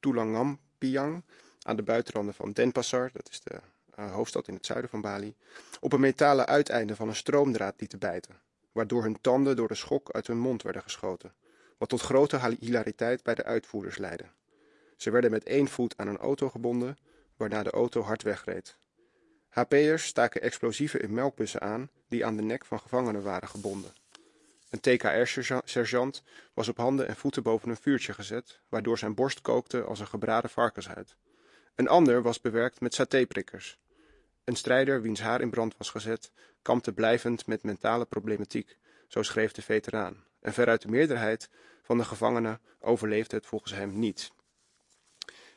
[0.01, 1.23] Tulangampiang
[1.63, 3.61] aan de buitenranden van Denpasar, dat is de
[3.99, 5.35] uh, hoofdstad in het zuiden van Bali,
[5.81, 8.41] op een metalen uiteinde van een stroomdraad lieten bijten,
[8.75, 11.35] waardoor hun tanden door de schok uit hun mond werden geschoten,
[11.79, 14.25] wat tot grote hilariteit bij de uitvoerders leidde.
[14.97, 16.97] Ze werden met één voet aan een auto gebonden,
[17.37, 18.77] waarna de auto hard wegreed.
[19.49, 23.93] HP'ers staken explosieven in melkbussen aan die aan de nek van gevangenen waren gebonden.
[24.71, 26.23] Een TKR-sergeant
[26.55, 30.07] was op handen en voeten boven een vuurtje gezet, waardoor zijn borst kookte als een
[30.07, 31.17] gebraden varkenshuid.
[31.75, 33.79] Een ander was bewerkt met satéprikkers.
[34.45, 36.31] Een strijder wiens haar in brand was gezet,
[36.63, 38.79] kampte blijvend met mentale problematiek,
[39.09, 40.25] zo schreef de veteraan.
[40.41, 41.51] En veruit de meerderheid
[41.83, 44.33] van de gevangenen overleefde het volgens hem niet.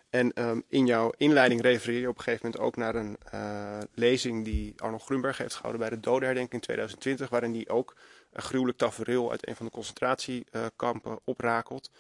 [0.10, 3.80] En um, in jouw inleiding refereer je op een gegeven moment ook naar een uh,
[3.94, 7.96] lezing die Arnold Grunberg heeft gehouden bij de dodenherdenking in 2020, waarin hij ook
[8.32, 11.92] een gruwelijk tafereel uit een van de concentratiekampen oprakelt.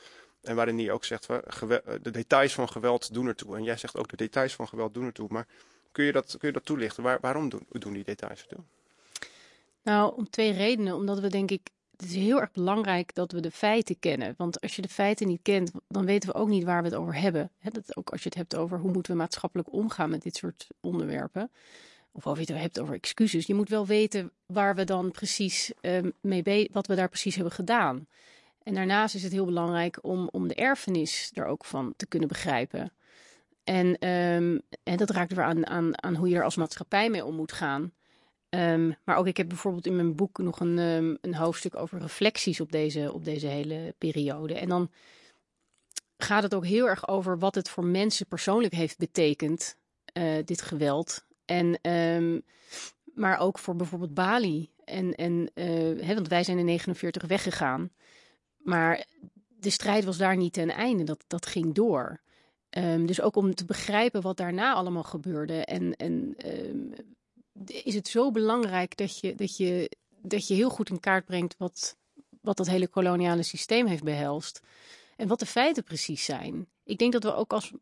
[0.41, 1.27] En waarin hij ook zegt,
[2.01, 3.55] de details van geweld doen ertoe.
[3.55, 5.27] En jij zegt ook de details van geweld doen ertoe.
[5.31, 5.47] Maar
[5.97, 7.03] kun je dat, kun je dat toelichten?
[7.03, 8.63] Waar, waarom doen, doen die details ertoe?
[9.83, 10.95] Nou, om twee redenen.
[10.95, 14.33] Omdat we denk ik het is heel erg belangrijk dat we de feiten kennen.
[14.37, 16.97] Want als je de feiten niet kent, dan weten we ook niet waar we het
[16.97, 17.51] over hebben.
[17.61, 20.67] dat ook als je het hebt over hoe moeten we maatschappelijk omgaan met dit soort
[20.79, 21.51] onderwerpen.
[22.11, 23.45] Of of je het hebt over excuses.
[23.45, 27.53] Je moet wel weten waar we dan precies uh, mee wat we daar precies hebben
[27.53, 28.07] gedaan.
[28.63, 32.27] En daarnaast is het heel belangrijk om, om de erfenis er ook van te kunnen
[32.27, 32.91] begrijpen.
[33.67, 33.99] En,
[34.83, 37.51] en dat raakt weer aan, aan, aan hoe je er als maatschappij mee om moet
[37.51, 37.91] gaan.
[38.49, 41.99] Um, maar ook ik heb bijvoorbeeld in mijn boek nog een, um, een hoofdstuk over
[41.99, 44.53] reflecties op deze, op deze hele periode.
[44.53, 44.91] En dan
[46.17, 49.77] gaat het ook heel erg over wat het voor mensen persoonlijk heeft betekend,
[50.13, 51.25] uh, dit geweld.
[51.45, 51.79] En,
[53.13, 54.69] maar ook voor bijvoorbeeld Bali.
[54.83, 57.91] En, en uh, hè, want wij zijn in 49 weggegaan.
[58.57, 59.05] Maar
[59.47, 61.03] de strijd was daar niet ten einde.
[61.03, 62.21] Dat, dat ging door.
[62.77, 65.65] Um, dus ook om te begrijpen wat daarna allemaal gebeurde.
[65.65, 66.93] En, en um,
[67.65, 71.55] is het zo belangrijk dat je, dat je, dat je heel goed in kaart brengt
[71.57, 71.97] wat,
[72.41, 74.61] wat dat hele koloniale systeem heeft behelst.
[75.15, 76.67] En wat de feiten precies zijn.
[76.83, 77.73] Ik denk dat we ook als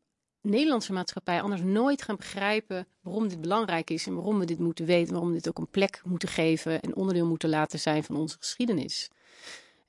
[0.41, 4.85] Nederlandse maatschappij anders nooit gaan begrijpen waarom dit belangrijk is en waarom we dit moeten
[4.85, 8.15] weten, waarom we dit ook een plek moeten geven en onderdeel moeten laten zijn van
[8.15, 9.09] onze geschiedenis.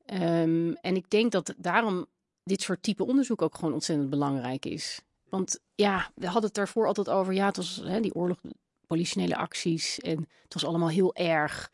[0.06, 2.06] Um, en ik denk dat daarom
[2.46, 5.00] dit soort type onderzoek ook gewoon ontzettend belangrijk is.
[5.28, 8.40] Want ja, we hadden het daarvoor altijd over, ja, het was hè, die oorlog
[8.86, 9.98] politionele acties.
[10.00, 11.70] En het was allemaal heel erg.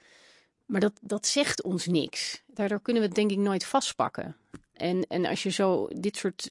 [0.66, 2.42] Maar dat, dat zegt ons niks.
[2.46, 4.36] Daardoor kunnen we het denk ik nooit vastpakken.
[4.72, 6.50] En, en als je zo dit soort.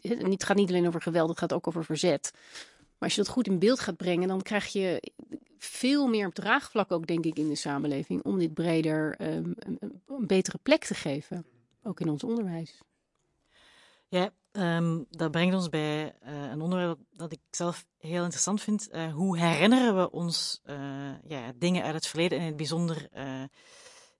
[0.00, 2.30] Het gaat niet alleen over geweld, het gaat ook over verzet.
[2.74, 5.12] Maar als je dat goed in beeld gaat brengen, dan krijg je
[5.58, 8.22] veel meer draagvlak ook, denk ik, in de samenleving.
[8.22, 9.56] Om dit breder een,
[10.06, 11.46] een betere plek te geven.
[11.82, 12.80] Ook in ons onderwijs.
[14.16, 14.30] Ja,
[14.76, 18.88] um, dat brengt ons bij uh, een onderwerp dat ik zelf heel interessant vind.
[18.92, 20.76] Uh, hoe herinneren we ons uh,
[21.24, 23.08] ja, dingen uit het verleden en in het bijzonder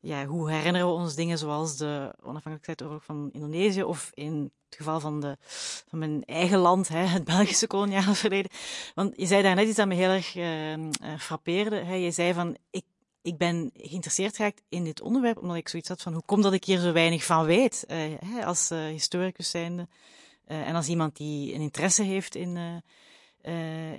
[0.00, 5.00] ja, hoe herinneren we ons dingen zoals de onafhankelijkheidsoorlog van Indonesië of in het geval
[5.00, 5.36] van, de,
[5.88, 8.50] van mijn eigen land, hè, het Belgische koloniale verleden.
[8.94, 10.32] Want je zei daar net iets dat me heel erg
[11.20, 11.76] frappeerde.
[11.76, 11.94] Hè.
[11.94, 12.84] Je zei van, ik
[13.26, 16.52] ik ben geïnteresseerd geraakt in dit onderwerp, omdat ik zoiets had van hoe komt dat
[16.52, 19.88] ik hier zo weinig van weet, uh, als uh, historicus zijnde.
[20.48, 22.82] Uh, en als iemand die een interesse heeft in,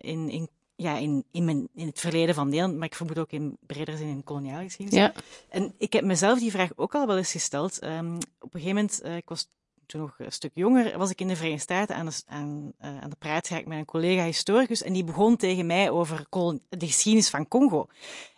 [0.02, 3.32] in, in, ja, in, in, mijn, in het verleden van Nederland, maar ik vermoed ook
[3.32, 5.00] in breder zin in koloniale geschiedenis.
[5.00, 5.14] Ja.
[5.50, 7.84] En ik heb mezelf die vraag ook al wel eens gesteld.
[7.84, 9.50] Um, op een gegeven moment, ik was
[9.88, 13.02] toen nog een stuk jonger, was ik in de Verenigde Staten aan de, aan, uh,
[13.02, 16.26] aan de praat met een collega historicus en die begon tegen mij over
[16.70, 17.88] de geschiedenis van Congo.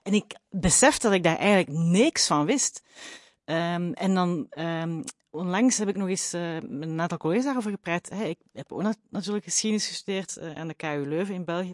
[0.04, 2.84] En ik besefte dat ik daar eigenlijk niks van wist.
[3.46, 7.72] Um, en dan um, onlangs heb ik nog eens uh, met een aantal collega's daarover
[7.72, 8.12] gepraat.
[8.12, 11.74] Ik heb ook natuurlijk geschiedenis gestudeerd uh, aan de KU Leuven in België.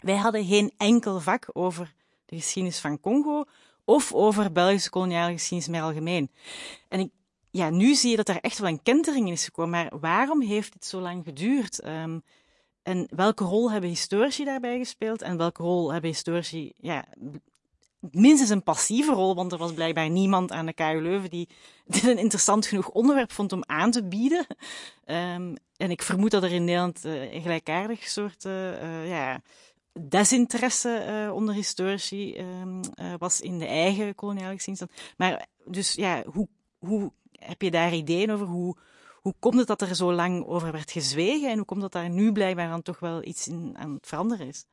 [0.00, 1.94] Wij hadden geen enkel vak over
[2.26, 3.44] de geschiedenis van Congo
[3.84, 6.30] of over Belgische koloniale geschiedenis meer algemeen.
[6.88, 7.10] En ik
[7.56, 9.70] ja, nu zie je dat er echt wel een kentering in is gekomen.
[9.70, 11.86] Maar waarom heeft dit zo lang geduurd?
[11.86, 12.22] Um,
[12.82, 15.22] en welke rol hebben historici daarbij gespeeld?
[15.22, 17.04] En welke rol hebben historici, ja,
[18.10, 21.48] minstens een passieve rol, want er was blijkbaar niemand aan de KU Leuven die
[21.86, 24.46] dit een interessant genoeg onderwerp vond om aan te bieden.
[25.04, 29.42] Um, en ik vermoed dat er in Nederland uh, een gelijkaardig soort uh, ja,
[30.00, 32.80] desinteresse onder historici um,
[33.18, 34.94] was in de eigen koloniale geschiedenis.
[35.16, 37.12] Maar dus ja, hoe, hoe
[37.46, 38.76] heb je daar ideeën over hoe,
[39.14, 42.02] hoe komt het dat er zo lang over werd gezwegen en hoe komt het dat
[42.02, 44.64] daar nu blijkbaar dan toch wel iets in, aan het veranderen is?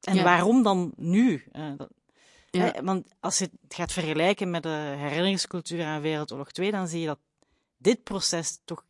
[0.00, 1.44] En waarom dan nu?
[1.52, 1.90] Uh, dat...
[2.50, 2.82] Ja.
[2.82, 7.06] want als je het gaat vergelijken met de herinneringscultuur aan Wereldoorlog 2, dan zie je
[7.06, 7.18] dat
[7.76, 8.84] dit proces toch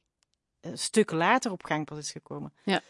[0.60, 2.52] een stuk later op gang pas is gekomen.
[2.64, 2.80] Ja,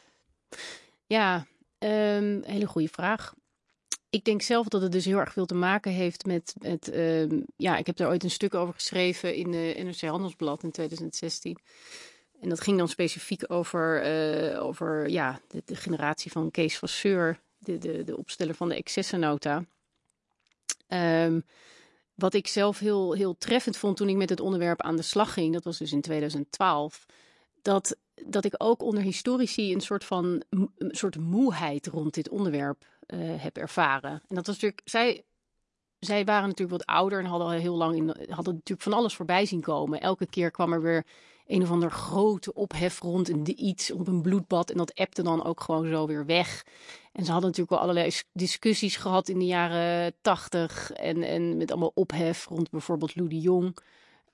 [1.07, 1.47] ja
[1.79, 3.35] um, hele goede vraag.
[4.17, 6.55] Ik denk zelf dat het dus heel erg veel te maken heeft met,
[6.95, 10.71] um, ja, ik heb daar ooit een stuk over geschreven in de NRC Handelsblad in
[10.71, 11.59] 2016.
[12.41, 14.07] En dat ging dan specifiek over,
[14.53, 19.65] uh, over ja, de, generatie van Kees Vasseur, de, de, de opsteller van de excessennota.
[20.89, 21.45] Um,
[22.15, 25.33] wat ik zelf heel, heel treffend vond toen ik met het onderwerp aan de slag
[25.33, 27.07] ging, dat was dus in 2012,
[27.63, 32.85] dat, dat ik ook onder historici een soort van een soort moeheid rond dit onderwerp
[33.15, 34.11] uh, heb ervaren.
[34.11, 35.25] En dat was natuurlijk, zij,
[35.99, 39.15] zij waren natuurlijk wat ouder en hadden al heel lang in, hadden natuurlijk van alles
[39.15, 40.01] voorbij zien komen.
[40.01, 41.07] Elke keer kwam er weer
[41.47, 44.71] een of ander grote ophef rond een, iets op een bloedbad.
[44.71, 46.65] En dat appte dan ook gewoon zo weer weg.
[47.13, 50.91] En ze hadden natuurlijk wel allerlei discussies gehad in de jaren tachtig.
[50.91, 53.79] En, en met allemaal ophef rond bijvoorbeeld Lou de Jong.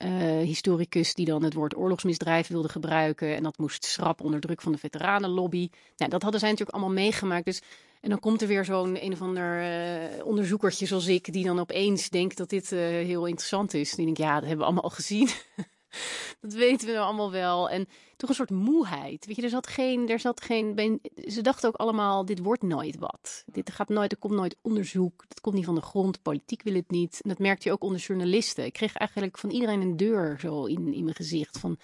[0.05, 0.11] Uh,
[0.45, 3.37] historicus die dan het woord oorlogsmisdrijf wilde gebruiken.
[3.37, 5.69] En dat moest schrappen onder druk van de veteranenlobby.
[5.97, 7.45] Nou, dat hadden zij natuurlijk allemaal meegemaakt.
[7.45, 7.63] Dus,
[8.01, 11.33] en dan komt er weer zo'n een of ander uh, onderzoekertje zoals ik...
[11.33, 13.95] die dan opeens denkt dat dit uh, heel interessant is.
[13.95, 15.29] Die denkt, ja, dat hebben we allemaal al gezien.
[16.41, 17.71] dat weten we allemaal wel.
[17.71, 19.27] En toch een soort moeheid.
[19.27, 21.01] Weet je, er zat geen, er zat geen.
[21.27, 23.45] Ze dachten ook allemaal: dit wordt nooit wat.
[23.47, 25.25] Dit gaat nooit, er komt nooit onderzoek.
[25.29, 26.23] Het komt niet van de grond.
[26.23, 27.21] Politiek wil het niet.
[27.23, 28.65] En dat merkte je ook onder journalisten.
[28.65, 31.59] Ik kreeg eigenlijk van iedereen een deur zo in, in mijn gezicht.
[31.59, 31.79] Van,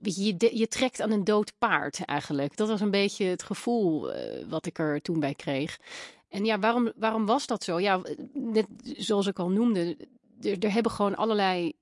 [0.00, 2.56] weet je, je, je trekt aan een dood paard eigenlijk.
[2.56, 5.78] Dat was een beetje het gevoel uh, wat ik er toen bij kreeg.
[6.28, 7.80] En ja, waarom, waarom was dat zo?
[7.80, 8.00] Ja,
[8.32, 9.96] net zoals ik al noemde,
[10.40, 11.72] er, er hebben gewoon allerlei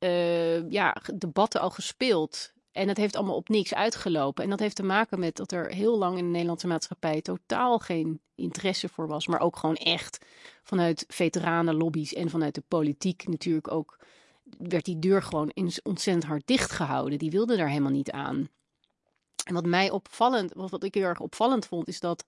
[0.00, 2.52] uh, ja, debatten al gespeeld.
[2.72, 4.44] En het heeft allemaal op niks uitgelopen.
[4.44, 7.78] En dat heeft te maken met dat er heel lang in de Nederlandse maatschappij totaal
[7.78, 9.26] geen interesse voor was.
[9.26, 10.24] Maar ook gewoon echt
[10.62, 13.98] vanuit veteranenlobby's en vanuit de politiek natuurlijk ook.
[14.58, 17.18] werd die deur gewoon ontzettend hard dichtgehouden.
[17.18, 18.48] Die wilde daar helemaal niet aan.
[19.44, 22.24] En wat mij opvallend, wat ik heel erg opvallend vond, is dat.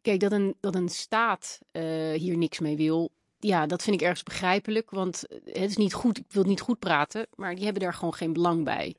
[0.00, 4.02] Kijk, dat een, dat een staat uh, hier niks mee wil, ja, dat vind ik
[4.02, 4.90] ergens begrijpelijk.
[4.90, 8.14] Want het is niet goed, ik wil niet goed praten, maar die hebben daar gewoon
[8.14, 8.94] geen belang bij.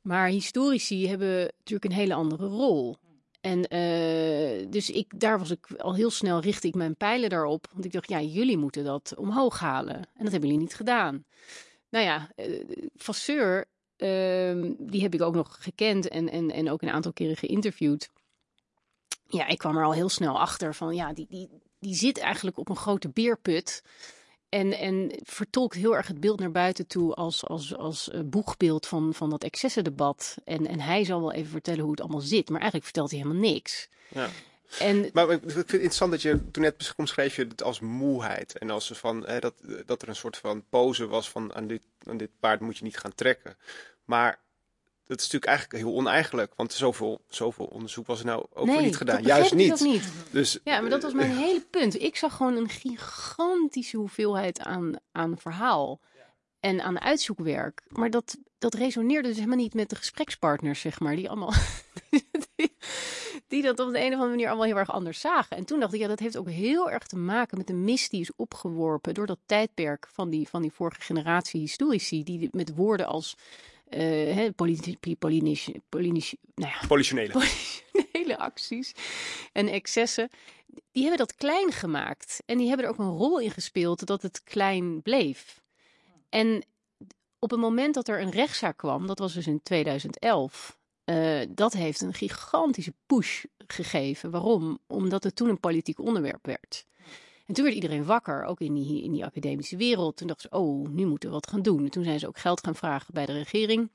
[0.00, 2.96] Maar historici hebben natuurlijk een hele andere rol.
[3.40, 7.66] En uh, dus ik, daar was ik al heel snel richtte ik mijn pijlen daarop.
[7.72, 9.94] Want ik dacht, ja, jullie moeten dat omhoog halen.
[9.94, 11.24] En dat hebben jullie niet gedaan.
[11.88, 13.62] Nou ja, uh,
[14.78, 18.10] die heb ik ook nog gekend en, en, en ook een aantal keren geïnterviewd.
[19.26, 22.58] Ja, ik kwam er al heel snel achter van, ja, die, die, die zit eigenlijk
[22.58, 23.82] op een grote beerput.
[24.48, 28.86] En, en vertolkt heel erg het beeld naar buiten toe als, als, als uh, boegbeeld
[28.86, 30.36] van, van dat excessendebat.
[30.44, 32.48] En, en hij zal wel even vertellen hoe het allemaal zit.
[32.48, 33.88] Maar eigenlijk vertelt hij helemaal niks.
[34.08, 34.28] Ja.
[34.78, 38.58] En, maar ik vind het interessant dat je toen net omschreef je het als moeheid.
[38.58, 39.54] En als van, hè, dat,
[39.86, 42.84] dat er een soort van pose was van aan dit, aan dit paard moet je
[42.84, 43.56] niet gaan trekken.
[44.04, 44.40] Maar
[45.08, 46.52] dat is natuurlijk eigenlijk heel oneigenlijk.
[46.56, 49.22] Want zoveel, zoveel onderzoek was er nou ook nee, niet gedaan.
[49.22, 49.80] Juist niet.
[49.80, 50.12] niet.
[50.30, 52.02] Dus, ja, maar dat was mijn hele punt.
[52.02, 56.00] Ik zag gewoon een gigantische hoeveelheid aan, aan verhaal.
[56.60, 57.82] En aan uitzoekwerk.
[57.88, 61.16] Maar dat, dat resoneerde dus helemaal niet met de gesprekspartners, zeg maar.
[61.16, 61.52] Die allemaal.
[62.10, 62.76] die,
[63.48, 65.56] die, dat op de een of andere manier allemaal heel erg anders zagen.
[65.56, 68.10] En toen dacht ik, ja, dat heeft ook heel erg te maken met de mist
[68.10, 69.14] die is opgeworpen.
[69.14, 72.24] door dat tijdperk van die, van die vorige generatie historici.
[72.24, 73.36] die met woorden als
[73.90, 74.34] uh,
[76.54, 78.92] nou ja, acties
[79.52, 80.28] en excessen,
[80.92, 82.42] die hebben dat klein gemaakt.
[82.46, 85.62] En die hebben er ook een rol in gespeeld dat het klein bleef.
[86.28, 86.64] En
[87.38, 91.48] op het moment dat er een rechtszaak kwam, dat was dus in 2011, uh, eh,
[91.54, 94.30] dat heeft een gigantische push gegeven.
[94.30, 94.78] Waarom?
[94.86, 96.86] Omdat het toen een politiek onderwerp werd.
[97.48, 100.16] En toen werd iedereen wakker, ook in die, in die academische wereld.
[100.16, 101.84] Toen dachten ze, oh, nu moeten we wat gaan doen.
[101.84, 103.90] En toen zijn ze ook geld gaan vragen bij de regering.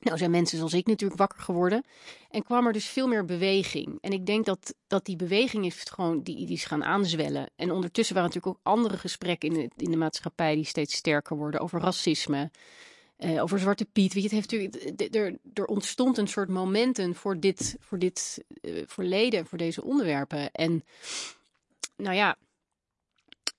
[0.00, 1.84] Nou zijn mensen zoals ik natuurlijk wakker geworden.
[2.30, 3.98] En kwam er dus veel meer beweging.
[4.00, 7.50] En ik denk dat, dat die beweging is gewoon, die, die gaan aanzwellen.
[7.56, 11.36] En ondertussen waren natuurlijk ook andere gesprekken in de, in de maatschappij die steeds sterker
[11.36, 11.60] worden.
[11.60, 12.50] Over racisme,
[13.18, 14.12] uh, over Zwarte Piet.
[14.14, 18.82] Weet je, het heeft er, er ontstond een soort momentum voor dit, voor dit uh,
[18.86, 20.50] verleden en voor deze onderwerpen.
[20.52, 20.84] En
[21.96, 22.36] nou ja,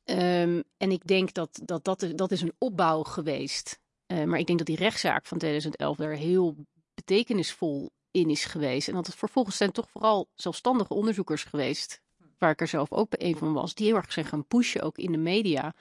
[0.06, 3.80] Um, en ik denk dat dat, dat, dat is een opbouw geweest.
[4.08, 6.56] Uh, maar ik denk dat die rechtszaak van 2011 daar heel
[6.94, 8.88] betekenisvol in is geweest.
[8.88, 12.02] En dat het vervolgens zijn toch vooral zelfstandige onderzoekers geweest.
[12.38, 13.76] Waar ik er zelf ook een van was.
[13.76, 15.74] Die heel erg zijn gaan pushen, ook in de media.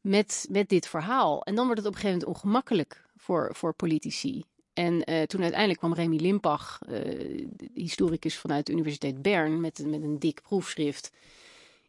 [0.00, 1.42] Met, met dit verhaal.
[1.42, 4.44] En dan wordt het op een gegeven moment ongemakkelijk voor, voor politici.
[4.72, 10.02] En uh, toen uiteindelijk kwam Remy Limpach, uh, historicus vanuit de Universiteit Bern, met, met
[10.02, 11.10] een dik proefschrift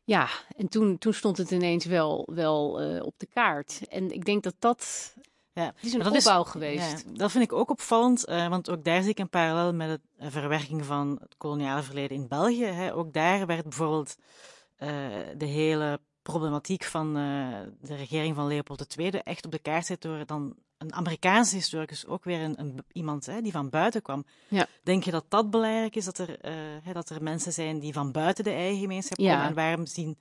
[0.10, 3.88] Ja, en toen, toen stond het ineens wel, wel uh, op de kaart.
[3.88, 5.14] En ik denk dat dat.
[5.53, 7.05] Ja, het is een dat opbouw is, geweest.
[7.07, 9.89] Ja, dat vind ik ook opvallend, uh, want ook daar zie ik een parallel met
[9.89, 12.66] de uh, verwerking van het koloniale verleden in België.
[12.66, 12.95] Hè.
[12.95, 14.16] Ook daar werd bijvoorbeeld
[15.38, 17.14] de hele problematiek van
[17.82, 22.06] de regering van Leopold II echt op de kaart gezet door dan een Amerikaanse historicus,
[22.06, 24.26] ook weer een, een iemand hè, die van buiten kwam.
[24.48, 24.68] Ja.
[24.84, 26.46] Denk je dat dat belangrijk is, dat er,
[26.86, 29.42] uh, dat er mensen zijn die van buiten de eigen gemeenschap komen?
[29.42, 30.18] En waarom, zien,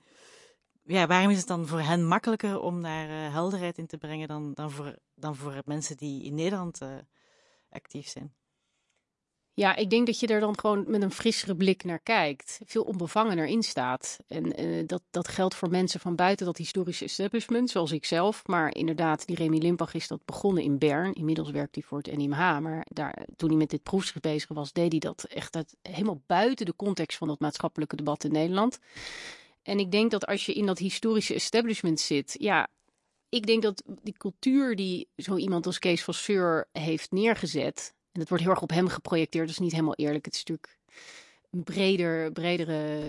[0.83, 4.27] ja, waarom is het dan voor hen makkelijker om daar uh, helderheid in te brengen
[4.27, 6.89] dan, dan, voor, dan voor mensen die in Nederland uh,
[7.69, 8.33] actief zijn?
[9.59, 12.59] Ja, ik denk dat je er dan gewoon met een frissere blik naar kijkt.
[12.65, 14.19] Veel onbevangener in staat.
[14.27, 18.47] En uh, dat, dat geldt voor mensen van buiten dat historische establishment, zoals ik zelf.
[18.47, 21.13] Maar inderdaad, die Remy Limpach is dat begonnen in Bern.
[21.13, 22.59] Inmiddels werkt hij voor het NIMH.
[22.59, 26.21] Maar daar, toen hij met dit proefschrift bezig was, deed hij dat echt uit, helemaal
[26.25, 28.79] buiten de context van dat maatschappelijke debat in Nederland.
[29.61, 32.67] En ik denk dat als je in dat historische establishment zit, ja,
[33.29, 38.29] ik denk dat die cultuur die zo iemand als Kees van heeft neergezet, en het
[38.29, 39.49] wordt heel erg op hem geprojecteerd.
[39.49, 40.25] Is niet helemaal eerlijk.
[40.25, 40.77] Het is natuurlijk
[41.51, 42.99] een breder, bredere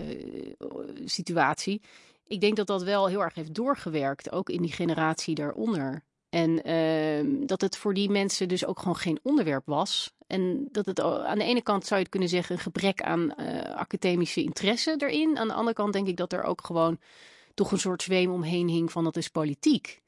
[0.57, 0.67] eh,
[1.05, 1.81] situatie.
[2.27, 6.03] Ik denk dat dat wel heel erg heeft doorgewerkt, ook in die generatie daaronder.
[6.29, 10.13] En uh, dat het voor die mensen dus ook gewoon geen onderwerp was.
[10.27, 13.33] En dat het aan de ene kant zou je het kunnen zeggen een gebrek aan
[13.37, 15.37] uh, academische interesse erin.
[15.37, 16.99] Aan de andere kant denk ik dat er ook gewoon
[17.53, 20.01] toch een soort zweem omheen hing van dat is politiek.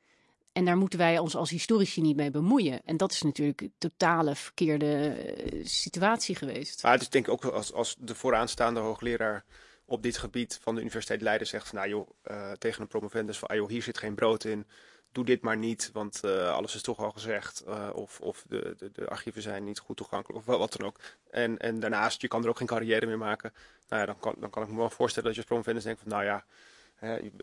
[0.54, 2.82] En daar moeten wij ons als historici niet mee bemoeien.
[2.86, 6.84] En dat is natuurlijk een totale verkeerde eh, situatie geweest.
[6.84, 9.44] Maar het is denk ik ook als, als de vooraanstaande hoogleraar
[9.86, 13.38] op dit gebied van de Universiteit Leiden zegt van nou joh, uh, tegen een promovendus
[13.38, 14.68] van ah, joh, hier zit geen brood in.
[15.12, 17.64] Doe dit maar niet, want uh, alles is toch al gezegd.
[17.94, 21.00] of of de, de, de, archieven zijn niet goed toegankelijk, of wat dan ook.
[21.30, 23.54] En, en daarnaast, je kan er ook geen carrière meer maken.
[23.90, 26.02] Nou ja, dan kan, dan kan ik me wel voorstellen dat je als promovendus denkt
[26.02, 26.46] van nou ja,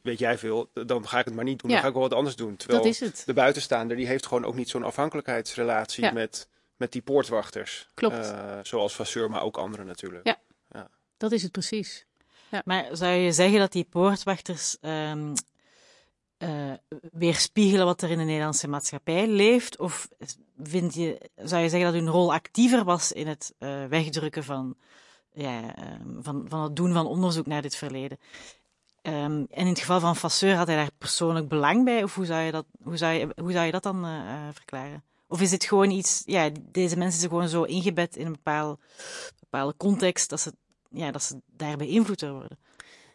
[0.02, 1.70] weet jij veel, dan ga ik het maar niet doen.
[1.70, 2.56] Dan ga ik wel wat anders doen.
[2.56, 3.22] Terwijl dat is het.
[3.26, 7.88] de buitenstaander die heeft gewoon ook niet zo'n afhankelijkheidsrelatie met, met die poortwachters.
[7.94, 8.14] Klopt.
[8.16, 10.26] Uh, zoals Vasseur, maar ook anderen natuurlijk.
[10.26, 10.38] Ja,
[10.70, 10.88] ja.
[11.16, 12.06] dat is het precies.
[12.50, 12.62] Ja.
[12.64, 15.32] Maar zou je zeggen dat die poortwachters um,
[16.38, 16.72] uh,
[17.12, 19.78] weerspiegelen wat er in de Nederlandse maatschappij leeft?
[19.78, 20.08] Of
[20.62, 24.76] vind je, zou je zeggen dat hun rol actiever was in het uh, wegdrukken van,
[25.32, 28.18] ja, um, van, van het doen van onderzoek naar dit verleden?
[29.02, 32.02] Um, en in het geval van Vasseur had hij daar persoonlijk belang bij?
[32.02, 35.04] Of hoe zou je dat, hoe zou je, hoe zou je dat dan uh, verklaren?
[35.28, 38.78] Of is het gewoon iets, ja, deze mensen zijn gewoon zo ingebed in een bepaalde,
[39.40, 40.52] bepaalde context dat ze,
[40.90, 42.58] ja, dat ze daar beïnvloed worden?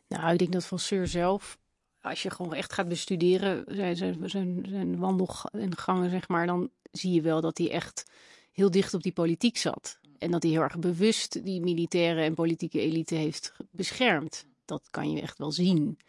[0.08, 1.58] Nou, ik denk dat Vasseur zelf,
[2.02, 7.14] als je gewoon echt gaat bestuderen, zijn, zijn, zijn, zijn wandelgangen, zeg maar, dan zie
[7.14, 8.04] je wel dat hij echt
[8.52, 10.00] heel dicht op die politiek zat.
[10.18, 15.11] En dat hij heel erg bewust die militaire en politieke elite heeft beschermd dat kan
[15.11, 15.99] je echt wel zien.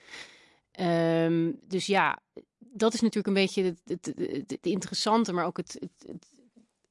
[0.81, 2.19] Um, dus ja,
[2.59, 4.15] dat is natuurlijk een beetje het,
[4.47, 5.89] het, interessante, maar ook het,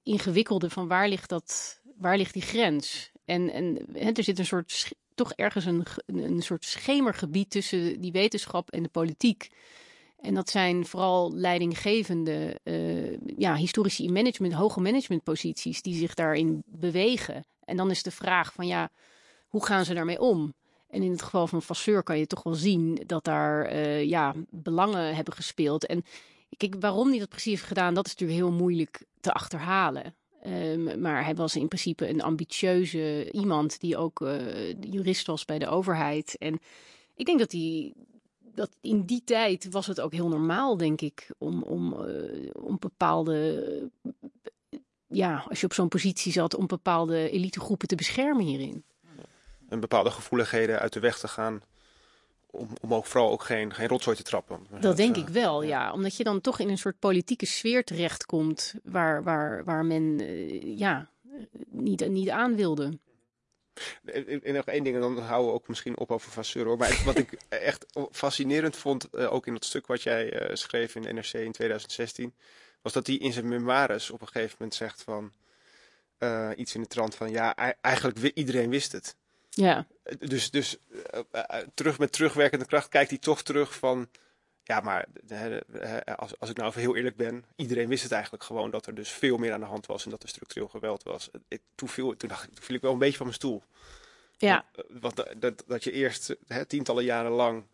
[0.04, 3.12] ingewikkelde van waar ligt, dat, waar ligt die grens?
[3.26, 8.72] En, en er zit een soort, toch ergens een, een soort schemergebied tussen die wetenschap
[8.72, 9.50] en de politiek.
[10.26, 17.46] En dat zijn vooral leidinggevende, uh, ja, historici management, hoge managementposities die zich daarin bewegen.
[17.60, 18.90] En dan is de vraag van ja,
[19.48, 20.54] hoe gaan ze daarmee om?
[20.96, 24.34] En in het geval van Vasseur kan je toch wel zien dat daar uh, ja,
[24.50, 25.86] belangen hebben gespeeld.
[25.86, 26.04] En
[26.58, 30.16] kijk, waarom hij dat precies heeft gedaan, dat is natuurlijk heel moeilijk te achterhalen.
[30.48, 35.60] Um, maar hij was in principe een ambitieuze iemand die ook uh, jurist was bij
[35.60, 36.38] de overheid.
[36.38, 36.60] En
[37.16, 37.94] ik denk dat hij
[38.54, 42.78] dat in die tijd was het ook heel normaal, denk ik, om, om, uh, om
[42.80, 43.90] bepaalde,
[45.08, 48.84] ja, als je op zo'n positie zat, om bepaalde elitegroepen te beschermen hierin
[49.76, 51.62] en bepaalde gevoeligheden uit de weg te gaan.
[52.46, 54.68] Om, om ook vooral ook geen, geen rotzooi te trappen.
[54.80, 55.94] Dat denk ik wel, ja.
[55.94, 60.78] Omdat je dan toch in een soort politieke sfeer terechtkomt waar, waar, waar men uh,
[60.78, 61.10] ja,
[61.70, 63.00] niet, niet aan wilde.
[64.04, 66.66] En nog één ding, en dan houden we ook misschien op over Vasseur.
[66.66, 66.78] Hoor.
[66.78, 71.02] Maar wat ik echt fascinerend vond, uh, ook in dat stuk wat jij schreef in
[71.02, 72.34] de NRC in 2016,
[72.82, 75.32] was dat hij in zijn memoires op een gegeven moment zegt van
[76.56, 79.16] iets in de trant van ja, eigenlijk iedereen wist het.
[79.56, 79.88] Ja.
[80.20, 80.78] Dus, dus
[81.14, 84.10] uh, terug met terugwerkende kracht kijkt hij toch terug van.
[84.64, 85.06] Ja, maar
[86.16, 88.96] als, als ik nou even heel eerlijk ben, iedereen wist het eigenlijk gewoon dat er
[88.96, 91.30] dus veel meer aan de hand was en dat er structureel geweld was.
[91.48, 93.64] Ik, toen, viel, toen, dacht ik, toen viel ik wel een beetje van mijn stoel.
[94.38, 94.66] Ja.
[94.88, 97.66] Want, dat, dat je eerst hè, tientallen jaren lang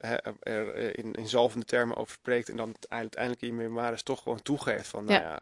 [0.00, 4.88] er in, in zalvende termen over spreekt en dan uiteindelijk in memoires toch gewoon toegeeft
[4.88, 5.40] van, nou ja,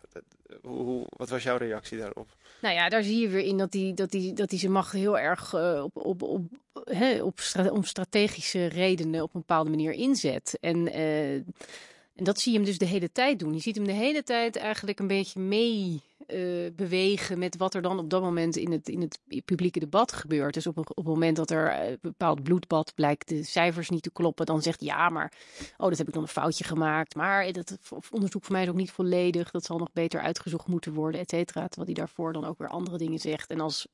[0.62, 2.28] hoe, Wat was jouw reactie daarop?
[2.60, 4.92] Nou ja, daar zie je weer in dat hij dat die, dat die zijn macht
[4.92, 6.42] heel erg uh, op, op, op,
[6.84, 10.58] hè, op stra om strategische redenen op een bepaalde manier inzet.
[10.60, 13.54] En, uh, en dat zie je hem dus de hele tijd doen.
[13.54, 16.00] Je ziet hem de hele tijd eigenlijk een beetje mee
[16.32, 20.12] uh, bewegen met wat er dan op dat moment in het, in het publieke debat
[20.12, 20.54] gebeurt.
[20.54, 24.12] Dus op, op het moment dat er een bepaald bloedbad blijkt de cijfers niet te
[24.12, 25.32] kloppen, dan zegt ja, maar
[25.76, 27.14] oh, dat heb ik dan een foutje gemaakt.
[27.14, 27.78] Maar dat
[28.10, 29.50] onderzoek voor mij is ook niet volledig.
[29.50, 31.68] Dat zal nog beter uitgezocht moeten worden, et cetera.
[31.68, 33.50] Terwijl hij daarvoor dan ook weer andere dingen zegt.
[33.50, 33.86] En als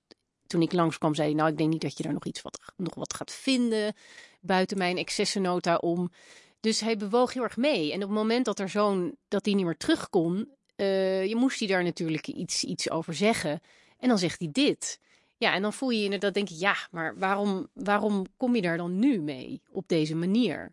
[0.47, 2.59] toen ik langskwam, zei hij, nou, ik denk niet dat je daar nog iets wat,
[2.77, 3.95] nog wat gaat vinden
[4.41, 6.11] buiten mijn excessennota om.
[6.61, 7.93] Dus hij bewoog heel erg mee.
[7.93, 10.49] En op het moment dat er zo'n dat hij niet meer terug kon,
[10.81, 13.61] uh, je moest hij daar natuurlijk iets, iets over zeggen.
[13.99, 15.01] En dan zegt hij dit.
[15.37, 18.63] Ja, en dan voel je je inderdaad, denk je, ja, maar waarom, waarom kom je
[18.63, 20.73] daar dan nu mee op deze manier?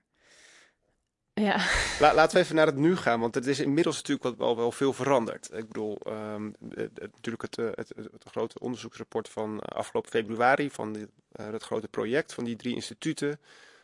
[1.33, 1.65] Ja.
[1.99, 4.93] laten we even naar het nu gaan, want het is inmiddels natuurlijk wel, wel veel
[4.93, 5.49] veranderd.
[5.53, 6.53] Ik bedoel, um,
[6.93, 12.33] natuurlijk het, het, het, het, grote onderzoeksrapport van afgelopen februari, van uh, het grote project
[12.33, 13.39] van die drie instituten.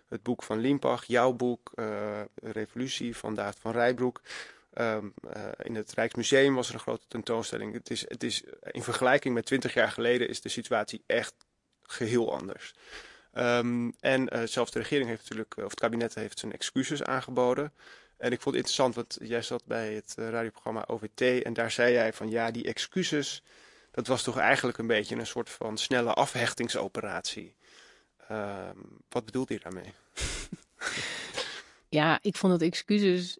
[0.07, 1.71] Het boek van Limpach, jouw boek,
[2.35, 4.21] Revolutie van David van Rijbroek.
[4.79, 7.73] Um, uh, in het Rijksmuseum was er een grote tentoonstelling.
[7.73, 11.33] Het is, het is, in vergelijking met twintig jaar geleden is de situatie echt
[11.81, 12.73] geheel anders.
[13.33, 17.73] Um, en uh, zelfs de regering heeft natuurlijk, of het kabinet heeft zijn excuses aangeboden.
[18.17, 21.93] En ik vond het interessant, want jij zat bij het radioprogramma OVT en daar zei
[21.93, 23.43] jij van ja, die excuses,
[23.91, 27.55] dat was toch eigenlijk een beetje een soort van snelle afhechtingsoperatie.
[28.31, 29.93] Um, wat bedoelt je daarmee?
[31.99, 33.37] ja, ik vond dat excuses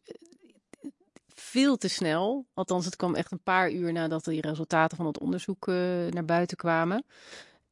[1.52, 2.46] veel te snel.
[2.54, 5.76] Althans, het kwam echt een paar uur nadat die resultaten van het onderzoek uh,
[6.10, 7.04] naar buiten kwamen.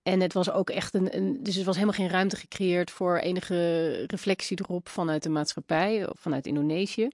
[0.03, 4.03] En het was ook echt een, Dus er was helemaal geen ruimte gecreëerd voor enige
[4.07, 7.07] reflectie erop vanuit de maatschappij, of vanuit Indonesië.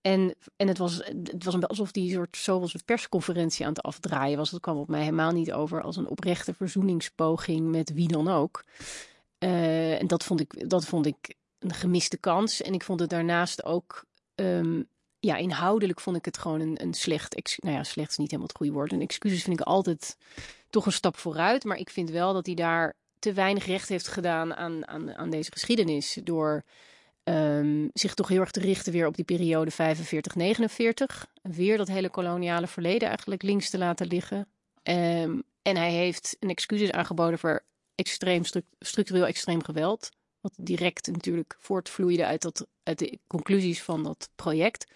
[0.00, 4.38] En, en het was, het was alsof die soort zoals een persconferentie aan het afdraaien
[4.38, 4.50] was.
[4.50, 8.64] Dat kwam op mij helemaal niet over als een oprechte verzoeningspoging met wie dan ook.
[9.38, 12.62] Uh, en dat vond, ik, dat vond ik een gemiste kans.
[12.62, 14.04] En ik vond het daarnaast ook
[14.34, 14.88] um,
[15.24, 17.58] ja, inhoudelijk vond ik het gewoon een, een slecht.
[17.62, 18.92] Nou ja, slecht is niet helemaal het goede woord.
[18.92, 20.16] En excuses vind ik altijd
[20.70, 21.64] toch een stap vooruit.
[21.64, 25.30] Maar ik vind wel dat hij daar te weinig recht heeft gedaan aan, aan, aan
[25.30, 26.18] deze geschiedenis.
[26.24, 26.64] Door
[27.24, 29.76] um, zich toch heel erg te richten weer op die periode 45-49.
[31.42, 34.46] Weer dat hele koloniale verleden eigenlijk links te laten liggen.
[34.82, 37.64] Um, en hij heeft een excuses aangeboden voor
[37.94, 38.42] extreem
[38.78, 40.10] structureel extreem geweld.
[40.42, 44.90] Wat direct natuurlijk voortvloeide uit, de conclusies van dat project.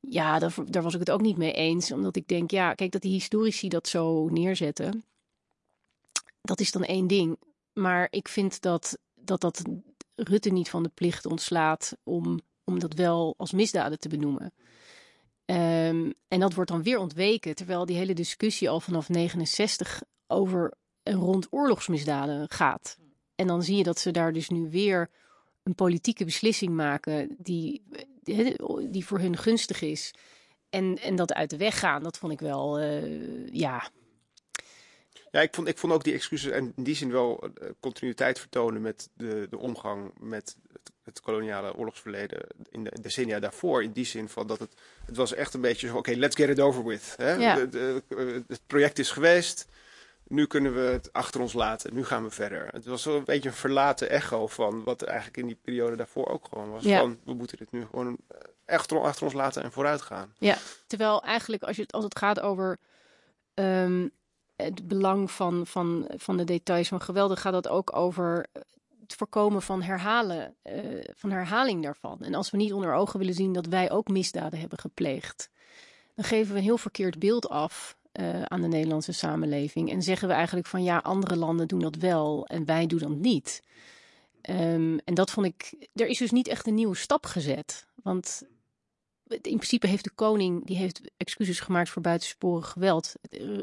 [0.00, 1.92] Ja, daar, daar was ik het ook niet mee eens.
[1.92, 5.04] Omdat ik denk, ja, kijk, dat die historici dat zo neerzetten.
[6.42, 7.38] Dat is dan één ding.
[7.72, 9.62] Maar ik vind dat dat, dat
[10.14, 14.52] Rutte niet van de plicht ontslaat om, om dat wel als misdaden te benoemen.
[15.46, 20.72] Um, en dat wordt dan weer ontweken, terwijl die hele discussie al vanaf 69 over
[21.02, 22.98] en rond oorlogsmisdaden gaat.
[23.36, 25.10] En dan zie je dat ze daar dus nu weer
[25.62, 27.82] een politieke beslissing maken die,
[28.90, 30.14] die voor hun gunstig is.
[30.70, 33.90] En, en dat uit de weg gaan, dat vond ik wel, uh, ja.
[35.30, 38.38] Ja, ik vond, ik vond ook die excuses en in die zin wel uh, continuïteit
[38.38, 43.82] vertonen met de, de omgang met het, het koloniale oorlogsverleden in de decennia daarvoor.
[43.82, 44.74] In die zin van dat het,
[45.06, 47.14] het was echt een beetje zo, oké, okay, let's get it over with.
[47.16, 47.32] Hè?
[47.32, 47.54] Ja.
[47.54, 48.02] De, de,
[48.48, 49.66] het project is geweest,
[50.26, 52.68] nu kunnen we het achter ons laten, nu gaan we verder.
[52.72, 55.96] Het was wel een beetje een verlaten echo van wat er eigenlijk in die periode
[55.96, 56.84] daarvoor ook gewoon was.
[56.84, 56.98] Ja.
[56.98, 58.16] Van, we moeten dit nu gewoon
[58.64, 60.34] echt achter ons laten en vooruit gaan.
[60.38, 60.56] Ja,
[60.86, 62.78] terwijl eigenlijk als, je, als het gaat over
[63.54, 64.10] um,
[64.56, 68.46] het belang van, van, van de details van geweld, gaat dat ook over
[69.00, 72.20] het voorkomen van herhalen, uh, van herhaling daarvan.
[72.20, 75.50] En als we niet onder ogen willen zien dat wij ook misdaden hebben gepleegd,
[76.14, 79.90] dan geven we een heel verkeerd beeld af uh, aan de Nederlandse samenleving.
[79.90, 83.16] En zeggen we eigenlijk van ja, andere landen doen dat wel en wij doen dat
[83.16, 83.62] niet.
[84.50, 85.88] Um, en dat vond ik.
[85.94, 87.86] Er is dus niet echt een nieuwe stap gezet.
[88.02, 88.42] Want
[89.26, 93.14] in principe heeft de koning die heeft excuses gemaakt voor buitensporig geweld.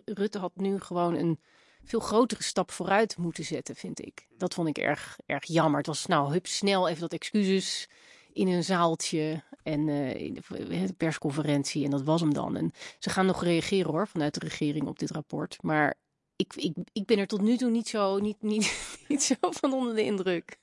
[0.05, 1.39] Rutte had nu gewoon een
[1.83, 4.27] veel grotere stap vooruit moeten zetten, vind ik.
[4.37, 5.77] Dat vond ik erg, erg jammer.
[5.77, 7.89] Het was nou hup snel even dat excuses
[8.33, 11.83] in een zaaltje en in de persconferentie.
[11.85, 12.55] En dat was hem dan.
[12.55, 15.57] En ze gaan nog reageren hoor, vanuit de regering op dit rapport.
[15.61, 15.95] Maar
[16.35, 19.73] ik, ik, ik ben er tot nu toe niet zo, niet, niet, niet zo van
[19.73, 20.57] onder de indruk.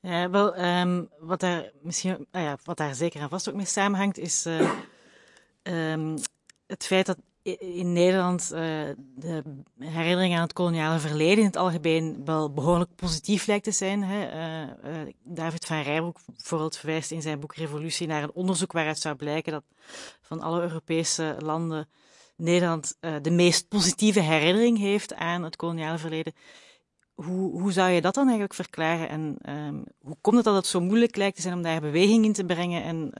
[0.00, 3.66] Ja, wel, um, wat, daar misschien, nou ja, wat daar zeker en vast ook mee
[3.66, 4.70] samenhangt, is uh,
[5.62, 6.16] um,
[6.66, 8.58] het feit dat in Nederland uh,
[9.16, 9.42] de
[9.78, 14.02] herinnering aan het koloniale verleden in het algemeen wel behoorlijk positief lijkt te zijn.
[14.02, 14.32] Hè.
[14.32, 18.98] Uh, uh, David van Rijbroek bijvoorbeeld verwijst in zijn boek Revolutie naar een onderzoek waaruit
[18.98, 19.64] zou blijken dat
[20.20, 21.88] van alle Europese landen
[22.36, 26.34] Nederland de meest positieve herinnering heeft aan het koloniale verleden.
[27.24, 29.08] Hoe, hoe zou je dat dan eigenlijk verklaren?
[29.08, 32.24] En um, hoe komt het dat het zo moeilijk lijkt te zijn om daar beweging
[32.24, 33.12] in te brengen en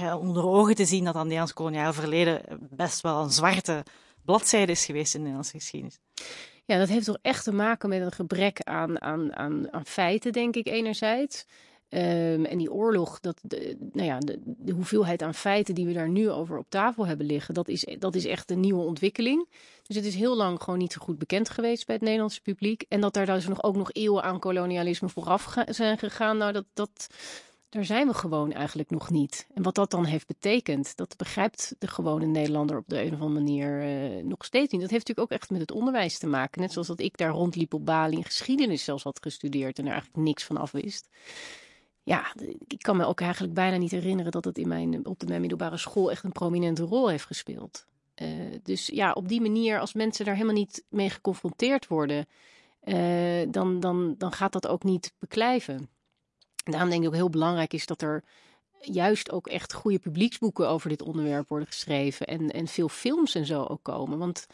[0.00, 3.82] uh, onder ogen te zien dat dat Nederlands koloniaal verleden best wel een zwarte
[4.24, 5.98] bladzijde is geweest in de Nederlandse geschiedenis?
[6.64, 10.32] Ja, dat heeft toch echt te maken met een gebrek aan, aan, aan, aan feiten,
[10.32, 11.46] denk ik, enerzijds.
[11.90, 16.08] Um, en die oorlog, dat, de, nou ja, de, hoeveelheid aan feiten die we daar
[16.08, 19.48] nu over op tafel hebben liggen, dat is, dat is echt een nieuwe ontwikkeling.
[19.86, 22.84] Dus het is heel lang gewoon niet zo goed bekend geweest bij het Nederlandse publiek.
[22.88, 26.64] En dat daar dus nog, ook nog eeuwen aan kolonialisme vooraf zijn gegaan, nou, dat,
[26.74, 27.06] dat,
[27.68, 29.46] daar zijn we gewoon eigenlijk nog niet.
[29.54, 33.20] En wat dat dan heeft betekend, dat begrijpt de gewone Nederlander op de een of
[33.20, 34.80] andere manier uh, nog steeds niet.
[34.80, 36.60] Dat heeft natuurlijk ook echt met het onderwijs te maken.
[36.60, 39.92] Net zoals dat ik daar rondliep op Bali en geschiedenis zelfs had gestudeerd en er
[39.92, 41.08] eigenlijk niks van af wist
[42.08, 42.34] ja,
[42.66, 45.40] ik kan me ook eigenlijk bijna niet herinneren dat het in mijn, op de, mijn
[45.40, 47.86] middelbare school echt een prominente rol heeft gespeeld.
[48.22, 48.28] Uh,
[48.62, 52.26] dus ja, op die manier, als mensen daar helemaal niet mee geconfronteerd worden,
[52.84, 55.88] uh, dan, dan, dan gaat dat ook niet beklijven.
[56.64, 58.24] Daarom denk ik ook heel belangrijk is dat er
[58.80, 62.26] juist ook echt goede publieksboeken over dit onderwerp worden geschreven.
[62.26, 64.18] En, en veel films en zo ook komen.
[64.18, 64.46] Want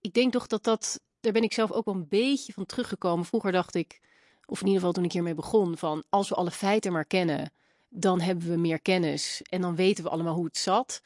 [0.00, 3.24] ik denk toch dat dat, daar ben ik zelf ook wel een beetje van teruggekomen.
[3.24, 4.00] Vroeger dacht ik,
[4.46, 7.52] of in ieder geval toen ik hiermee begon, van als we alle feiten maar kennen,
[7.88, 11.00] dan hebben we meer kennis en dan weten we allemaal hoe het zat.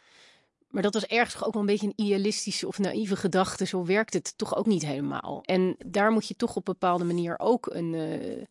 [0.70, 3.66] Maar dat was ergens ook wel een beetje een idealistische of naïeve gedachte.
[3.66, 5.43] Zo werkt het toch ook niet helemaal.
[5.43, 8.45] En daar moet je toch op een bepaalde manier ook een, uh,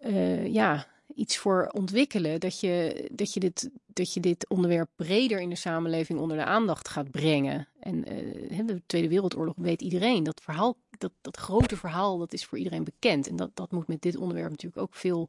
[0.00, 2.40] uh, ja, iets voor ontwikkelen.
[2.40, 6.44] Dat je, dat, je dit, dat je dit onderwerp breder in de samenleving onder de
[6.44, 7.68] aandacht gaat brengen.
[7.80, 10.22] En uh, de Tweede Wereldoorlog weet iedereen.
[10.22, 13.28] Dat verhaal, dat, dat grote verhaal, dat is voor iedereen bekend.
[13.28, 15.28] En dat, dat moet met dit onderwerp natuurlijk ook veel,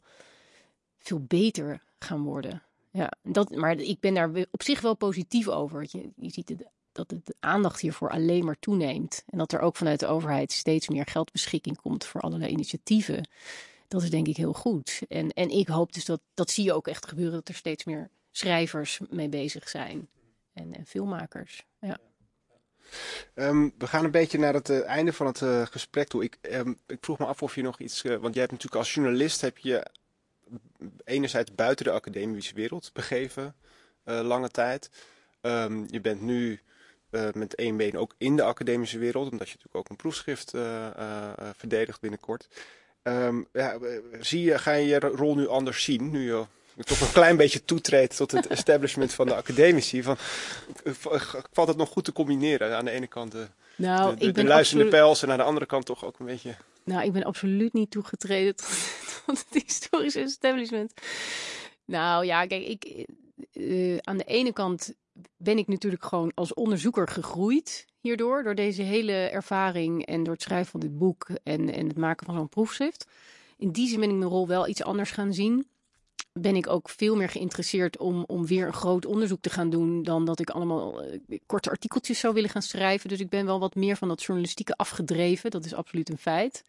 [1.00, 2.64] veel beter gaan worden.
[2.92, 5.86] Ja, dat, maar ik ben daar op zich wel positief over.
[5.92, 6.56] Je, je ziet
[6.92, 9.24] dat de aandacht hiervoor alleen maar toeneemt.
[9.30, 13.28] En dat er ook vanuit de overheid steeds meer geldbeschikking komt voor allerlei initiatieven
[13.94, 15.02] dat is denk ik heel goed.
[15.10, 17.84] En, en ik hoop dus dat, dat zie je ook echt gebeuren, dat er steeds
[17.84, 20.08] meer schrijvers mee bezig zijn.
[20.54, 22.00] En, en filmmakers, ja.
[23.36, 26.24] Um, we gaan een beetje naar het uh, einde van het uh, gesprek toe.
[26.24, 28.82] Ik, um, ik, vroeg me af of je nog iets, uh, want jij hebt natuurlijk
[28.82, 29.86] als journalist heb je
[31.04, 33.56] enerzijds buiten de academische wereld begeven,
[34.04, 34.90] lange tijd.
[35.42, 36.60] Um, je bent nu
[37.34, 40.50] met één been ook in de academische wereld, omdat je natuurlijk ook een proefschrift
[41.58, 42.48] verdedigt binnenkort.
[43.54, 43.78] Ja,
[44.20, 46.46] zie je, ga je je rol nu anders zien, nu je
[46.78, 50.04] toch een klein beetje toetreedt tot het establishment van de academici?
[50.04, 50.16] Van,
[51.52, 52.78] valt het nog goed te combineren?
[52.78, 55.66] Aan de ene kant de, nou, de, de, de luisterende pels en aan de andere
[55.66, 56.56] kant toch ook een beetje...
[56.84, 58.70] Nou, ik ben absoluut niet toegetreden tot,
[59.26, 60.94] tot het historische establishment.
[61.86, 63.06] Nou ja, kijk, ik,
[63.54, 64.94] uh, aan de ene kant
[65.38, 70.42] ben ik natuurlijk gewoon als onderzoeker gegroeid hierdoor, door deze hele ervaring en door het
[70.42, 73.08] schrijven van dit boek en, en het maken van zo'n proefschrift.
[73.58, 75.68] In die zin ben ik mijn rol wel iets anders gaan zien.
[76.40, 80.04] Ben ik ook veel meer geïnteresseerd om, om weer een groot onderzoek te gaan doen
[80.04, 83.10] dan dat ik allemaal uh, korte artikeltjes zou willen gaan schrijven.
[83.10, 85.52] Dus ik ben wel wat meer van dat journalistieke afgedreven.
[85.52, 86.64] Dat is absoluut een feit.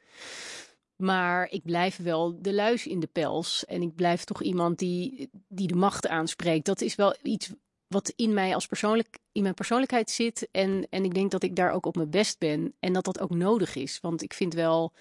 [0.96, 3.64] Maar ik blijf wel de luis in de pels.
[3.64, 6.66] En ik blijf toch iemand die, die de macht aanspreekt.
[6.66, 7.50] Dat is wel iets
[7.86, 10.48] wat in mij als persoonlijk, in mijn persoonlijkheid zit.
[10.50, 12.74] En, en ik denk dat ik daar ook op mijn best ben.
[12.80, 13.98] En dat dat ook nodig is.
[14.00, 14.92] Want ik vind wel,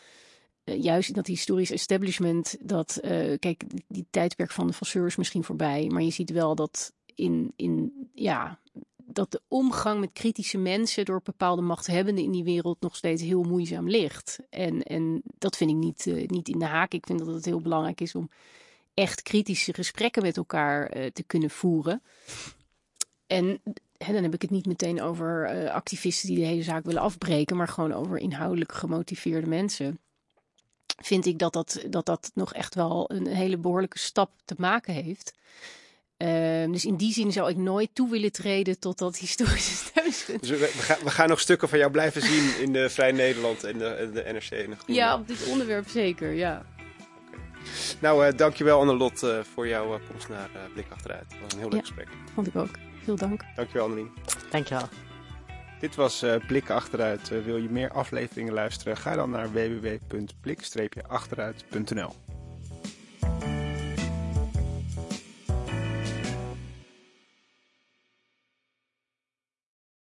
[0.66, 5.43] uh, juist dat historisch establishment, dat, uh, kijk, die tijdperk van de Vasseur is misschien
[5.43, 5.88] voorbij.
[5.88, 8.59] Maar je ziet wel dat in, in ja,
[8.97, 13.43] dat de omgang met kritische mensen door bepaalde machthebbenden in die wereld nog steeds heel
[13.43, 14.39] moeizaam ligt.
[14.49, 16.93] En, en dat vind ik niet, uh, niet in de haak.
[16.93, 18.30] Ik vind dat het heel belangrijk is om
[18.93, 22.01] echt kritische gesprekken met elkaar te kunnen voeren.
[23.28, 23.61] En
[23.97, 27.57] hè, dan heb ik het niet meteen over activisten die de hele zaak willen afbreken,
[27.57, 29.99] maar gewoon over inhoudelijk gemotiveerde mensen.
[31.04, 34.93] Vind ik dat dat, dat dat nog echt wel een hele behoorlijke stap te maken
[34.93, 35.34] heeft.
[36.18, 40.41] Uh, dus in die zin zou ik nooit toe willen treden tot dat historische establishment.
[40.41, 43.12] Dus we, we, gaan, we, gaan, nog stukken van jou blijven zien in de Vrij
[43.12, 44.51] Nederland en de, de NRC.
[44.51, 46.66] En de ja, op dit onderwerp zeker, ja.
[47.99, 51.26] Nou, uh, dankjewel Annelot uh, voor jouw komst naar Blik Achteruit.
[51.28, 52.08] Het was een heel leuk ja, gesprek.
[52.34, 52.72] vond ik ook.
[53.04, 53.41] Veel dank.
[53.56, 54.12] Dankjewel Annelien.
[54.51, 54.88] Dankjewel.
[55.84, 57.31] Dit was uh, Blik Achteruit.
[57.31, 58.97] Eh, wil je meer afleveringen luisteren?
[58.97, 62.15] Ga dan naar www.blik-achteruit.nl.